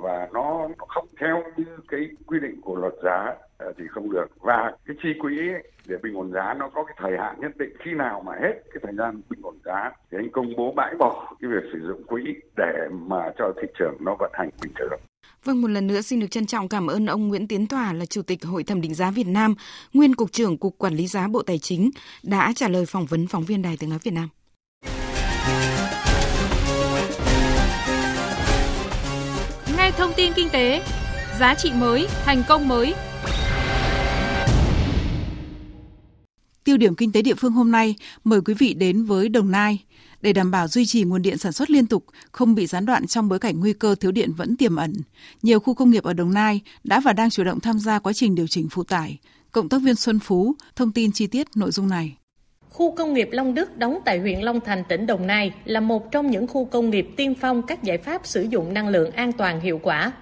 và 0.04 0.28
nó 0.32 0.68
không 0.88 1.08
theo 1.20 1.42
như 1.56 1.64
cái 1.88 2.00
quy 2.26 2.38
định 2.40 2.60
của 2.60 2.76
luật 2.76 2.94
giá 3.04 3.34
ờ, 3.58 3.72
thì 3.78 3.84
không 3.90 4.12
được. 4.12 4.26
Và 4.40 4.72
cái 4.86 4.96
chi 5.02 5.08
quỹ 5.20 5.36
để 5.86 5.96
bình 6.02 6.16
ổn 6.16 6.32
giá 6.32 6.54
nó 6.58 6.68
có 6.74 6.84
cái 6.84 6.96
thời 6.98 7.18
hạn 7.18 7.40
nhất 7.40 7.56
định. 7.56 7.72
Khi 7.84 7.90
nào 7.92 8.22
mà 8.26 8.32
hết 8.42 8.54
cái 8.72 8.80
thời 8.82 8.94
gian 8.98 9.20
bình 9.30 9.40
ổn 9.42 9.56
giá 9.64 9.90
thì 10.10 10.18
anh 10.18 10.30
công 10.32 10.56
bố 10.56 10.72
bãi 10.76 10.94
bỏ 10.98 11.34
cái 11.40 11.50
việc 11.50 11.70
sử 11.72 11.78
dụng 11.88 12.02
quỹ 12.06 12.22
để 12.56 12.88
mà 12.92 13.30
cho 13.38 13.52
thị 13.62 13.68
trường 13.78 13.96
nó 14.00 14.16
vận 14.18 14.30
hành 14.34 14.50
bình 14.62 14.72
thường. 14.78 15.00
Vâng, 15.44 15.62
một 15.62 15.68
lần 15.68 15.86
nữa 15.86 16.00
xin 16.00 16.20
được 16.20 16.30
trân 16.30 16.46
trọng 16.46 16.68
cảm 16.68 16.86
ơn 16.86 17.06
ông 17.06 17.28
Nguyễn 17.28 17.48
Tiến 17.48 17.66
Tòa 17.66 17.92
là 17.92 18.06
Chủ 18.06 18.22
tịch 18.22 18.44
Hội 18.44 18.64
thẩm 18.64 18.80
định 18.80 18.94
giá 18.94 19.10
Việt 19.10 19.26
Nam, 19.26 19.54
nguyên 19.94 20.14
Cục 20.14 20.32
trưởng 20.32 20.58
Cục 20.58 20.78
Quản 20.78 20.94
lý 20.94 21.06
giá 21.06 21.28
Bộ 21.28 21.42
Tài 21.42 21.58
chính 21.58 21.90
đã 22.22 22.52
trả 22.56 22.68
lời 22.68 22.84
phỏng 22.88 23.06
vấn 23.06 23.26
phóng 23.26 23.42
viên 23.42 23.62
Đài 23.62 23.76
Tiếng 23.80 23.90
Nói 23.90 23.98
Việt 24.02 24.14
Nam. 24.14 24.28
Thông 29.96 30.12
tin 30.16 30.32
kinh 30.36 30.48
tế, 30.48 30.82
giá 31.38 31.54
trị 31.54 31.72
mới, 31.72 32.08
thành 32.24 32.42
công 32.48 32.68
mới. 32.68 32.94
Tiêu 36.64 36.76
điểm 36.76 36.94
kinh 36.94 37.12
tế 37.12 37.22
địa 37.22 37.34
phương 37.34 37.52
hôm 37.52 37.70
nay, 37.70 37.94
mời 38.24 38.40
quý 38.40 38.54
vị 38.54 38.74
đến 38.74 39.04
với 39.04 39.28
Đồng 39.28 39.50
Nai. 39.50 39.84
Để 40.20 40.32
đảm 40.32 40.50
bảo 40.50 40.68
duy 40.68 40.86
trì 40.86 41.02
nguồn 41.04 41.22
điện 41.22 41.38
sản 41.38 41.52
xuất 41.52 41.70
liên 41.70 41.86
tục, 41.86 42.04
không 42.32 42.54
bị 42.54 42.66
gián 42.66 42.86
đoạn 42.86 43.06
trong 43.06 43.28
bối 43.28 43.38
cảnh 43.38 43.60
nguy 43.60 43.72
cơ 43.72 43.94
thiếu 43.94 44.12
điện 44.12 44.32
vẫn 44.32 44.56
tiềm 44.56 44.76
ẩn, 44.76 44.92
nhiều 45.42 45.60
khu 45.60 45.74
công 45.74 45.90
nghiệp 45.90 46.04
ở 46.04 46.12
Đồng 46.12 46.34
Nai 46.34 46.60
đã 46.84 47.00
và 47.00 47.12
đang 47.12 47.30
chủ 47.30 47.44
động 47.44 47.60
tham 47.60 47.78
gia 47.78 47.98
quá 47.98 48.12
trình 48.12 48.34
điều 48.34 48.46
chỉnh 48.46 48.68
phụ 48.70 48.84
tải. 48.84 49.18
Cộng 49.52 49.68
tác 49.68 49.82
viên 49.82 49.94
Xuân 49.94 50.18
Phú 50.18 50.54
thông 50.76 50.92
tin 50.92 51.12
chi 51.12 51.26
tiết 51.26 51.46
nội 51.54 51.70
dung 51.70 51.88
này. 51.88 52.16
Khu 52.74 52.90
công 52.90 53.14
nghiệp 53.14 53.28
Long 53.32 53.54
Đức 53.54 53.78
đóng 53.78 53.98
tại 54.04 54.18
huyện 54.18 54.40
Long 54.40 54.60
Thành, 54.60 54.84
tỉnh 54.84 55.06
Đồng 55.06 55.26
Nai 55.26 55.52
là 55.64 55.80
một 55.80 56.10
trong 56.12 56.30
những 56.30 56.46
khu 56.46 56.64
công 56.64 56.90
nghiệp 56.90 57.08
tiên 57.16 57.34
phong 57.40 57.62
các 57.62 57.82
giải 57.82 57.98
pháp 57.98 58.26
sử 58.26 58.42
dụng 58.42 58.74
năng 58.74 58.88
lượng 58.88 59.10
an 59.10 59.32
toàn 59.32 59.60
hiệu 59.60 59.80
quả. 59.82 60.12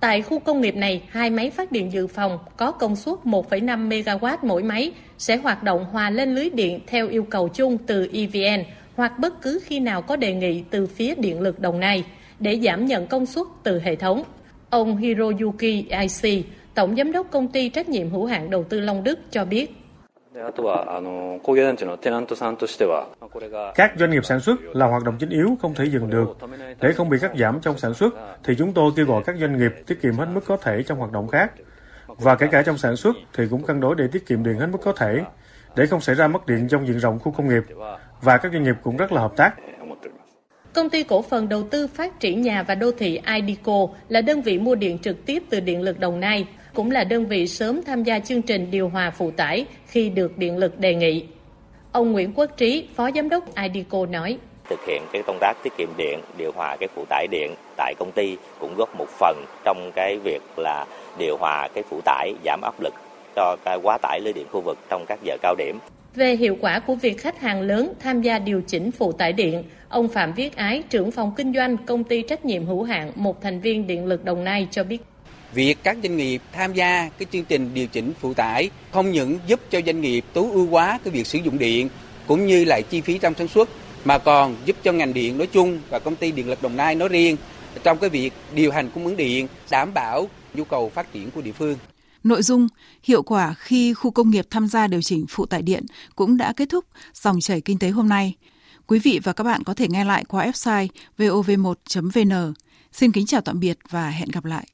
Tại 0.00 0.22
khu 0.22 0.38
công 0.38 0.60
nghiệp 0.60 0.76
này, 0.76 1.02
hai 1.08 1.30
máy 1.30 1.50
phát 1.50 1.72
điện 1.72 1.92
dự 1.92 2.06
phòng 2.06 2.38
có 2.56 2.72
công 2.72 2.96
suất 2.96 3.14
1,5 3.24 3.88
MW 3.88 4.36
mỗi 4.42 4.62
máy 4.62 4.92
sẽ 5.18 5.36
hoạt 5.36 5.62
động 5.62 5.84
hòa 5.84 6.10
lên 6.10 6.34
lưới 6.34 6.50
điện 6.50 6.80
theo 6.86 7.08
yêu 7.08 7.22
cầu 7.22 7.48
chung 7.48 7.78
từ 7.78 8.10
EVN 8.12 8.64
hoặc 8.96 9.18
bất 9.18 9.42
cứ 9.42 9.60
khi 9.64 9.80
nào 9.80 10.02
có 10.02 10.16
đề 10.16 10.34
nghị 10.34 10.62
từ 10.70 10.86
phía 10.86 11.14
điện 11.14 11.40
lực 11.40 11.60
Đồng 11.60 11.80
Nai 11.80 12.04
để 12.40 12.60
giảm 12.62 12.86
nhận 12.86 13.06
công 13.06 13.26
suất 13.26 13.46
từ 13.62 13.80
hệ 13.80 13.96
thống. 13.96 14.22
Ông 14.70 14.96
Hiroyuki 14.96 15.84
IC, 16.22 16.44
Tổng 16.74 16.96
Giám 16.96 17.12
đốc 17.12 17.30
Công 17.30 17.48
ty 17.48 17.68
Trách 17.68 17.88
nhiệm 17.88 18.10
hữu 18.10 18.26
hạn 18.26 18.50
Đầu 18.50 18.64
tư 18.64 18.80
Long 18.80 19.04
Đức 19.04 19.18
cho 19.32 19.44
biết. 19.44 19.77
Các 23.74 23.92
doanh 23.98 24.10
nghiệp 24.10 24.24
sản 24.24 24.40
xuất 24.40 24.60
là 24.72 24.86
hoạt 24.86 25.04
động 25.04 25.16
chính 25.20 25.30
yếu 25.30 25.56
không 25.62 25.74
thể 25.74 25.84
dừng 25.84 26.10
được. 26.10 26.36
Để 26.80 26.92
không 26.92 27.08
bị 27.08 27.18
cắt 27.18 27.32
giảm 27.38 27.60
trong 27.60 27.78
sản 27.78 27.94
xuất, 27.94 28.14
thì 28.44 28.54
chúng 28.58 28.72
tôi 28.72 28.92
kêu 28.96 29.06
gọi 29.06 29.22
các 29.26 29.36
doanh 29.40 29.58
nghiệp 29.58 29.72
tiết 29.86 30.02
kiệm 30.02 30.12
hết 30.12 30.26
mức 30.34 30.40
có 30.46 30.56
thể 30.56 30.82
trong 30.82 30.98
hoạt 30.98 31.12
động 31.12 31.28
khác. 31.28 31.52
Và 32.06 32.34
kể 32.34 32.46
cả 32.52 32.62
trong 32.62 32.78
sản 32.78 32.96
xuất 32.96 33.16
thì 33.32 33.44
cũng 33.50 33.62
cân 33.62 33.80
đối 33.80 33.94
để 33.94 34.08
tiết 34.12 34.26
kiệm 34.26 34.44
điện 34.44 34.58
hết 34.58 34.66
mức 34.66 34.78
có 34.84 34.92
thể, 34.92 35.24
để 35.76 35.86
không 35.86 36.00
xảy 36.00 36.14
ra 36.14 36.28
mất 36.28 36.46
điện 36.46 36.68
trong 36.70 36.86
diện 36.86 36.98
rộng 36.98 37.18
khu 37.18 37.32
công 37.32 37.48
nghiệp. 37.48 37.62
Và 38.22 38.36
các 38.36 38.52
doanh 38.52 38.62
nghiệp 38.62 38.76
cũng 38.82 38.96
rất 38.96 39.12
là 39.12 39.20
hợp 39.20 39.36
tác. 39.36 39.54
Công 40.72 40.90
ty 40.90 41.02
cổ 41.02 41.22
phần 41.22 41.48
đầu 41.48 41.62
tư 41.70 41.86
phát 41.86 42.20
triển 42.20 42.42
nhà 42.42 42.62
và 42.62 42.74
đô 42.74 42.90
thị 42.92 43.20
IDECO 43.34 43.88
là 44.08 44.20
đơn 44.20 44.42
vị 44.42 44.58
mua 44.58 44.74
điện 44.74 44.98
trực 44.98 45.26
tiếp 45.26 45.42
từ 45.50 45.60
Điện 45.60 45.82
lực 45.82 45.98
Đồng 45.98 46.20
Nai 46.20 46.46
cũng 46.78 46.90
là 46.90 47.04
đơn 47.04 47.26
vị 47.26 47.46
sớm 47.46 47.82
tham 47.82 48.04
gia 48.04 48.18
chương 48.18 48.42
trình 48.42 48.70
điều 48.70 48.88
hòa 48.88 49.10
phụ 49.10 49.30
tải 49.30 49.66
khi 49.86 50.10
được 50.10 50.38
điện 50.38 50.58
lực 50.58 50.78
đề 50.78 50.94
nghị. 50.94 51.24
Ông 51.92 52.12
Nguyễn 52.12 52.32
Quốc 52.34 52.50
Trí, 52.56 52.88
Phó 52.94 53.10
Giám 53.14 53.28
đốc 53.28 53.44
IDECO 53.54 54.06
nói. 54.06 54.38
Thực 54.70 54.80
hiện 54.86 55.02
cái 55.12 55.22
công 55.26 55.38
tác 55.40 55.54
tiết 55.62 55.72
kiệm 55.78 55.88
điện, 55.96 56.20
điều 56.38 56.52
hòa 56.54 56.76
cái 56.80 56.88
phụ 56.94 57.04
tải 57.08 57.26
điện 57.30 57.54
tại 57.76 57.94
công 57.98 58.12
ty 58.12 58.36
cũng 58.58 58.74
góp 58.76 58.96
một 58.98 59.08
phần 59.08 59.44
trong 59.64 59.90
cái 59.94 60.18
việc 60.24 60.42
là 60.56 60.86
điều 61.18 61.36
hòa 61.36 61.68
cái 61.74 61.84
phụ 61.90 62.00
tải, 62.04 62.32
giảm 62.44 62.60
áp 62.62 62.74
lực 62.80 62.94
cho 63.36 63.56
cái 63.64 63.78
quá 63.82 63.98
tải 64.02 64.20
lưới 64.20 64.32
điện 64.32 64.46
khu 64.50 64.60
vực 64.60 64.78
trong 64.90 65.04
các 65.08 65.18
giờ 65.22 65.36
cao 65.42 65.54
điểm. 65.58 65.78
Về 66.14 66.36
hiệu 66.36 66.56
quả 66.60 66.78
của 66.78 66.94
việc 66.94 67.18
khách 67.18 67.40
hàng 67.40 67.60
lớn 67.60 67.92
tham 68.00 68.22
gia 68.22 68.38
điều 68.38 68.62
chỉnh 68.66 68.90
phụ 68.90 69.12
tải 69.12 69.32
điện, 69.32 69.64
ông 69.88 70.08
Phạm 70.08 70.32
Viết 70.32 70.56
Ái, 70.56 70.82
trưởng 70.90 71.10
phòng 71.10 71.32
kinh 71.36 71.54
doanh 71.54 71.76
công 71.76 72.04
ty 72.04 72.22
trách 72.22 72.44
nhiệm 72.44 72.66
hữu 72.66 72.82
hạn 72.82 73.12
một 73.14 73.42
thành 73.42 73.60
viên 73.60 73.86
điện 73.86 74.06
lực 74.06 74.24
Đồng 74.24 74.44
Nai 74.44 74.68
cho 74.70 74.84
biết 74.84 74.98
việc 75.58 75.78
các 75.82 75.96
doanh 76.02 76.16
nghiệp 76.16 76.42
tham 76.52 76.72
gia 76.72 77.08
cái 77.18 77.26
chương 77.32 77.44
trình 77.44 77.70
điều 77.74 77.86
chỉnh 77.86 78.12
phụ 78.20 78.34
tải 78.34 78.70
không 78.92 79.10
những 79.10 79.38
giúp 79.46 79.60
cho 79.70 79.80
doanh 79.86 80.00
nghiệp 80.00 80.24
tối 80.32 80.50
ưu 80.52 80.66
hóa 80.66 80.98
cái 81.04 81.12
việc 81.12 81.26
sử 81.26 81.38
dụng 81.38 81.58
điện 81.58 81.88
cũng 82.26 82.46
như 82.46 82.64
lại 82.64 82.82
chi 82.90 83.00
phí 83.00 83.18
trong 83.18 83.34
sản 83.38 83.48
xuất 83.48 83.68
mà 84.04 84.18
còn 84.18 84.56
giúp 84.64 84.76
cho 84.82 84.92
ngành 84.92 85.14
điện 85.14 85.38
nói 85.38 85.46
chung 85.46 85.80
và 85.90 85.98
công 85.98 86.16
ty 86.16 86.32
điện 86.32 86.48
lực 86.48 86.62
Đồng 86.62 86.76
Nai 86.76 86.94
nói 86.94 87.08
riêng 87.08 87.36
trong 87.82 87.98
cái 87.98 88.10
việc 88.10 88.32
điều 88.54 88.72
hành 88.72 88.90
cung 88.90 89.04
ứng 89.04 89.16
điện, 89.16 89.48
đảm 89.70 89.94
bảo 89.94 90.28
nhu 90.54 90.64
cầu 90.64 90.90
phát 90.94 91.12
triển 91.12 91.30
của 91.30 91.40
địa 91.40 91.52
phương. 91.52 91.78
Nội 92.24 92.42
dung, 92.42 92.68
hiệu 93.02 93.22
quả 93.22 93.54
khi 93.54 93.94
khu 93.94 94.10
công 94.10 94.30
nghiệp 94.30 94.46
tham 94.50 94.68
gia 94.68 94.86
điều 94.86 95.02
chỉnh 95.02 95.26
phụ 95.28 95.46
tải 95.46 95.62
điện 95.62 95.86
cũng 96.16 96.36
đã 96.36 96.52
kết 96.52 96.68
thúc 96.68 96.84
dòng 97.14 97.40
chảy 97.40 97.60
kinh 97.60 97.78
tế 97.78 97.88
hôm 97.88 98.08
nay. 98.08 98.34
Quý 98.86 98.98
vị 98.98 99.20
và 99.22 99.32
các 99.32 99.44
bạn 99.44 99.64
có 99.64 99.74
thể 99.74 99.88
nghe 99.88 100.04
lại 100.04 100.24
qua 100.28 100.46
website 100.46 100.88
vov1.vn. 101.18 102.52
Xin 102.92 103.12
kính 103.12 103.26
chào 103.26 103.40
tạm 103.40 103.60
biệt 103.60 103.78
và 103.90 104.10
hẹn 104.10 104.28
gặp 104.32 104.44
lại. 104.44 104.68